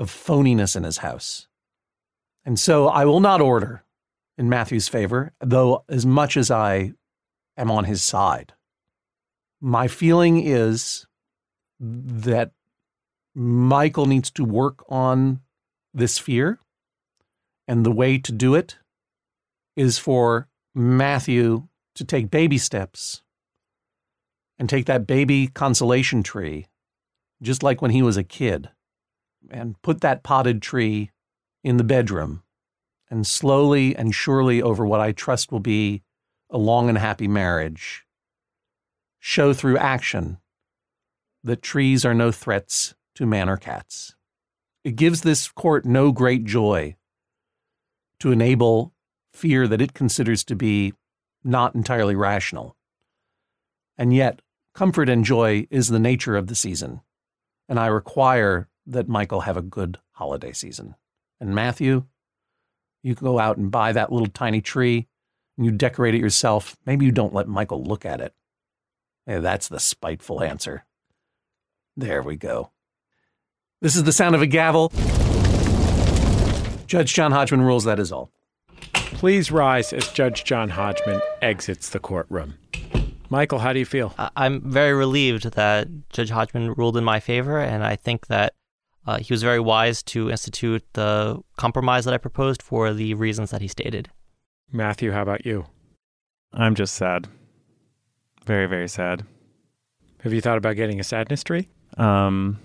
[0.01, 1.47] of phoniness in his house.
[2.45, 3.85] And so I will not order
[4.39, 6.95] in Matthew's favor, though as much as I
[7.59, 8.55] am on his side.
[9.61, 11.07] My feeling is
[11.79, 12.53] that
[13.35, 15.41] Michael needs to work on
[15.93, 16.59] this fear.
[17.69, 18.79] And the way to do it
[19.77, 23.23] is for Matthew to take baby steps
[24.59, 26.67] and take that baby consolation tree,
[27.43, 28.71] just like when he was a kid,
[29.49, 31.11] and put that potted tree
[31.63, 32.43] in the bedroom.
[33.11, 36.03] And slowly and surely, over what I trust will be
[36.49, 38.05] a long and happy marriage,
[39.19, 40.39] show through action
[41.43, 44.15] that trees are no threats to man or cats.
[44.85, 46.97] It gives this court no great joy
[48.21, 48.93] to enable
[49.33, 50.95] fear that it considers to be
[51.43, 52.77] not entirely rational.
[53.99, 54.41] And yet,
[54.75, 57.01] comfort and joy is the nature of the season,
[57.69, 60.95] and I require that Michael have a good holiday season.
[61.41, 62.05] And Matthew,
[63.03, 65.09] you go out and buy that little tiny tree
[65.57, 66.77] and you decorate it yourself.
[66.87, 68.35] Maybe you don't let Michael look at it.
[69.27, 70.85] Yeah, that's the spiteful answer.
[71.97, 72.71] There we go.
[73.81, 74.93] This is the sound of a gavel.
[76.87, 78.31] Judge John Hodgman rules that is all.
[78.93, 82.55] Please rise as Judge John Hodgman exits the courtroom.
[83.29, 84.13] Michael, how do you feel?
[84.35, 88.55] I'm very relieved that Judge Hodgman ruled in my favor, and I think that
[89.07, 93.51] uh, he was very wise to institute the compromise that I proposed for the reasons
[93.51, 94.11] that he stated.
[94.73, 95.67] Matthew, how about you?
[96.53, 97.29] I'm just sad.
[98.45, 99.25] Very, very sad.
[100.23, 101.69] Have you thought about getting a sadness tree?
[101.97, 102.59] Um,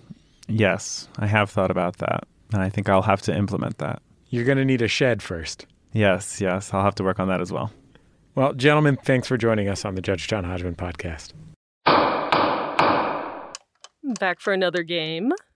[0.48, 4.02] yes, I have thought about that, and I think I'll have to implement that.
[4.30, 5.66] You're going to need a shed first.
[5.94, 7.72] Yes, yes, I'll have to work on that as well.
[8.36, 11.32] Well, gentlemen, thanks for joining us on the Judge John Hodgman podcast.
[14.20, 15.32] Back for another game.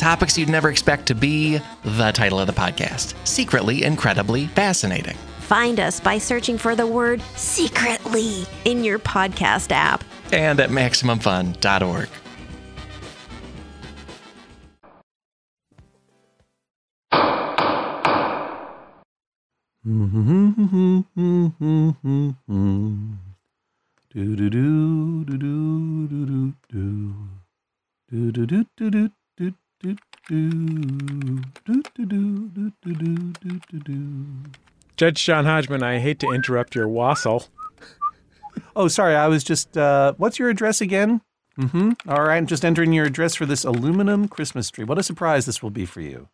[0.00, 5.14] Topics you'd never expect to be the title of the podcast Secretly Incredibly Fascinating.
[5.40, 10.02] Find us by searching for the word secretly in your podcast app.
[10.32, 12.08] And at MaximumFun.org.
[24.14, 27.14] Do do do do do do do
[28.10, 29.10] do do do do do
[29.80, 29.96] do
[30.28, 30.50] do
[31.64, 34.26] do do do do do do do do.
[34.96, 37.46] Judge John Hodgman, I hate to interrupt your wassail.
[38.76, 39.14] Oh, sorry.
[39.14, 39.76] I was just.
[39.76, 41.20] Uh, what's your address again?
[41.58, 41.92] Mm-hmm.
[42.08, 42.36] All right.
[42.36, 44.84] I'm just entering your address for this aluminum Christmas tree.
[44.84, 46.28] What a surprise this will be for you.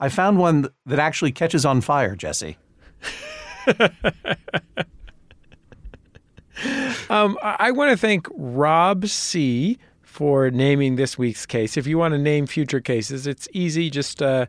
[0.00, 2.58] I found one that actually catches on fire, Jesse.
[7.10, 9.78] Um, I, I want to thank Rob C.
[10.16, 11.76] for naming this week's case.
[11.76, 13.90] If you want to name future cases, it's easy.
[13.90, 14.46] Just uh,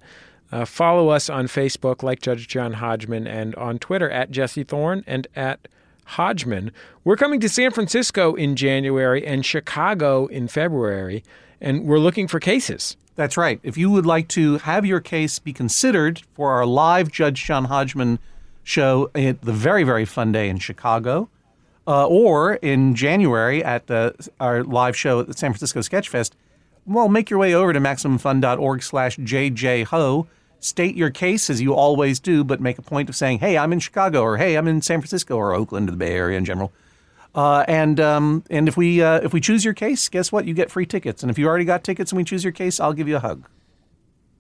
[0.50, 5.04] uh, follow us on Facebook, like Judge John Hodgman, and on Twitter at Jesse Thorn
[5.06, 5.68] and at
[6.06, 6.72] Hodgman.
[7.04, 11.22] We're coming to San Francisco in January and Chicago in February,
[11.60, 12.96] and we're looking for cases.
[13.16, 13.60] That's right.
[13.62, 17.66] If you would like to have your case be considered for our live Judge John
[17.66, 18.20] Hodgman
[18.64, 21.28] show at the very, very fun day in Chicago,
[21.88, 26.32] uh, or in January at the, our live show at the San Francisco Sketchfest,
[26.86, 30.28] well, make your way over to MaximumFun.org slash JJHo.
[30.60, 33.72] State your case as you always do, but make a point of saying, hey, I'm
[33.72, 36.46] in Chicago, or hey, I'm in San Francisco, or Oakland, or the Bay Area in
[36.46, 36.72] general.
[37.36, 40.46] Uh, and um, and if we uh, if we choose your case, guess what?
[40.46, 41.22] You get free tickets.
[41.22, 43.20] And if you already got tickets and we choose your case, I'll give you a
[43.20, 43.48] hug.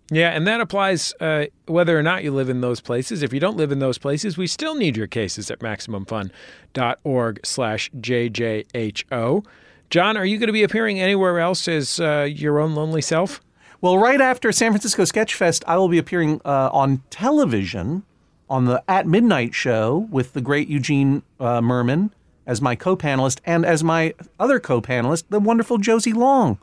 [0.09, 3.23] Yeah, and that applies uh, whether or not you live in those places.
[3.23, 7.91] If you don't live in those places, we still need your cases at MaximumFun.org slash
[7.91, 9.45] JJHO.
[9.89, 13.41] John, are you going to be appearing anywhere else as uh, your own lonely self?
[13.81, 18.03] Well, right after San Francisco Sketchfest, I will be appearing uh, on television
[18.49, 22.11] on the At Midnight show with the great Eugene uh, Mirman
[22.45, 26.57] as my co-panelist and as my other co-panelist, the wonderful Josie Long,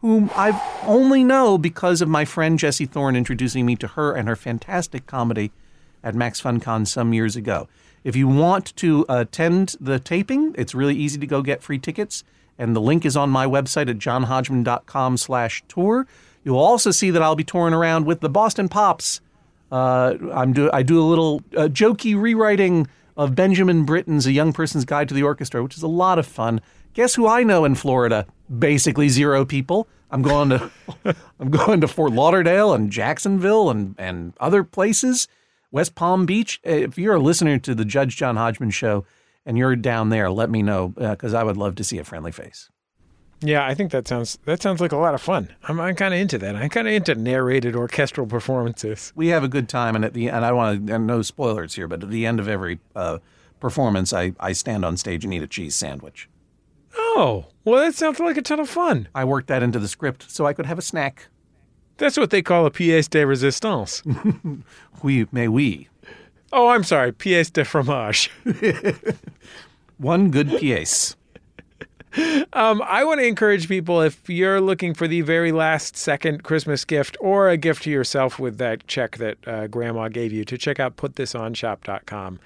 [0.00, 4.28] whom I only know because of my friend Jesse Thorn introducing me to her and
[4.28, 5.52] her fantastic comedy
[6.02, 7.68] at Max FunCon some years ago.
[8.02, 12.24] If you want to attend the taping, it's really easy to go get free tickets,
[12.58, 16.06] and the link is on my website at johnhodgman.com slash tour.
[16.42, 19.20] You'll also see that I'll be touring around with the Boston Pops.
[19.70, 24.52] Uh, I'm do I do a little uh, jokey rewriting of Benjamin Britten's A Young
[24.52, 26.62] Person's Guide to the Orchestra, which is a lot of fun.
[26.94, 28.26] Guess who I know in Florida?
[28.58, 29.88] Basically zero people.
[30.10, 30.70] I'm going to
[31.40, 35.28] I'm going to Fort Lauderdale and Jacksonville and and other places.
[35.70, 36.60] West Palm Beach.
[36.64, 39.04] If you're a listener to the Judge John Hodgman show
[39.46, 42.32] and you're down there, let me know because I would love to see a friendly
[42.32, 42.68] face.
[43.42, 45.48] Yeah, I think that sounds that sounds like a lot of fun.
[45.64, 46.56] I'm, I'm kind of into that.
[46.56, 49.12] I'm kind of into narrated orchestral performances.
[49.14, 51.88] We have a good time, and at the and I want to no spoilers here,
[51.88, 53.18] but at the end of every uh,
[53.58, 56.28] performance, I I stand on stage and eat a cheese sandwich.
[57.12, 59.08] Oh, well, that sounds like a ton of fun.
[59.14, 61.26] I worked that into the script so I could have a snack.
[61.98, 64.02] That's what they call a pièce de résistance.
[65.02, 65.88] oui, mais oui.
[66.52, 68.30] Oh, I'm sorry, pièce de fromage.
[69.98, 71.16] One good pièce.
[72.52, 76.84] Um, I want to encourage people if you're looking for the very last second Christmas
[76.84, 80.58] gift or a gift to yourself with that check that uh, grandma gave you to
[80.58, 82.40] check out putthisonshop.com.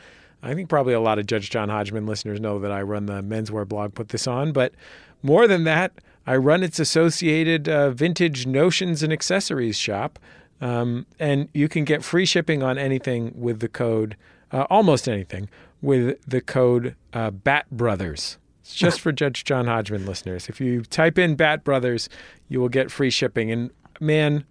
[0.44, 3.22] I think probably a lot of Judge John Hodgman listeners know that I run the
[3.22, 4.74] menswear blog Put This On, but
[5.22, 5.92] more than that,
[6.26, 10.18] I run its associated uh, vintage notions and accessories shop.
[10.60, 14.16] Um, and you can get free shipping on anything with the code,
[14.52, 15.48] uh, almost anything,
[15.82, 18.38] with the code uh, BAT Brothers.
[18.60, 20.48] It's just for Judge John Hodgman listeners.
[20.48, 22.08] If you type in Bat Brothers,
[22.48, 23.50] you will get free shipping.
[23.50, 23.70] And
[24.00, 24.44] man,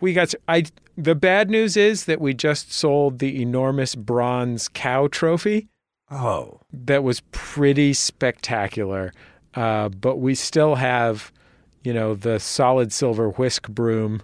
[0.00, 0.64] we got I
[0.96, 5.68] the bad news is that we just sold the enormous bronze cow trophy.
[6.10, 9.12] Oh, that was pretty spectacular.
[9.54, 11.32] Uh, but we still have,
[11.82, 14.22] you know, the solid silver whisk broom.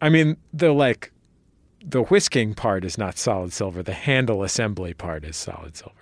[0.00, 1.12] I mean, the like
[1.84, 3.82] the whisking part is not solid silver.
[3.82, 5.94] The handle assembly part is solid silver.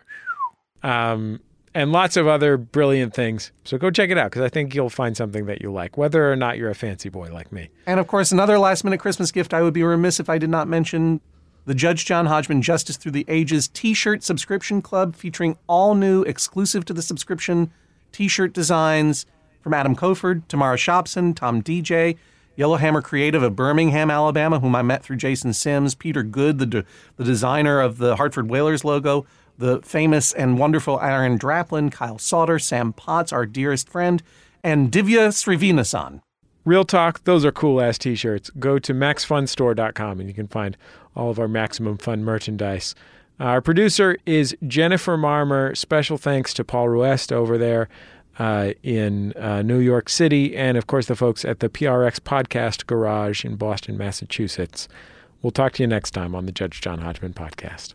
[0.82, 1.40] Um,
[1.76, 3.52] and lots of other brilliant things.
[3.64, 6.32] So go check it out because I think you'll find something that you like, whether
[6.32, 7.68] or not you're a fancy boy like me.
[7.86, 9.52] And of course, another last minute Christmas gift.
[9.52, 11.20] I would be remiss if I did not mention
[11.66, 16.22] the Judge John Hodgman Justice Through the Ages t shirt subscription club featuring all new,
[16.22, 17.70] exclusive to the subscription
[18.10, 19.26] t shirt designs
[19.60, 22.16] from Adam Koford, Tamara Shopsin, Tom DJ.
[22.58, 26.84] Yellowhammer Creative of Birmingham, Alabama, whom I met through Jason Sims, Peter Good, the, de-
[27.16, 29.26] the designer of the Hartford Whalers logo,
[29.58, 34.22] the famous and wonderful Aaron Draplin, Kyle Sauter, Sam Potts, our dearest friend,
[34.62, 36.20] and Divya Srinivasan.
[36.64, 38.50] Real talk, those are cool ass t shirts.
[38.58, 40.76] Go to maxfunstore.com and you can find
[41.14, 42.94] all of our Maximum Fun merchandise.
[43.38, 45.76] Our producer is Jennifer Marmer.
[45.76, 47.88] Special thanks to Paul Ruest over there
[48.38, 52.86] uh, in uh, New York City, and of course, the folks at the PRX Podcast
[52.86, 54.88] Garage in Boston, Massachusetts.
[55.42, 57.94] We'll talk to you next time on the Judge John Hodgman podcast.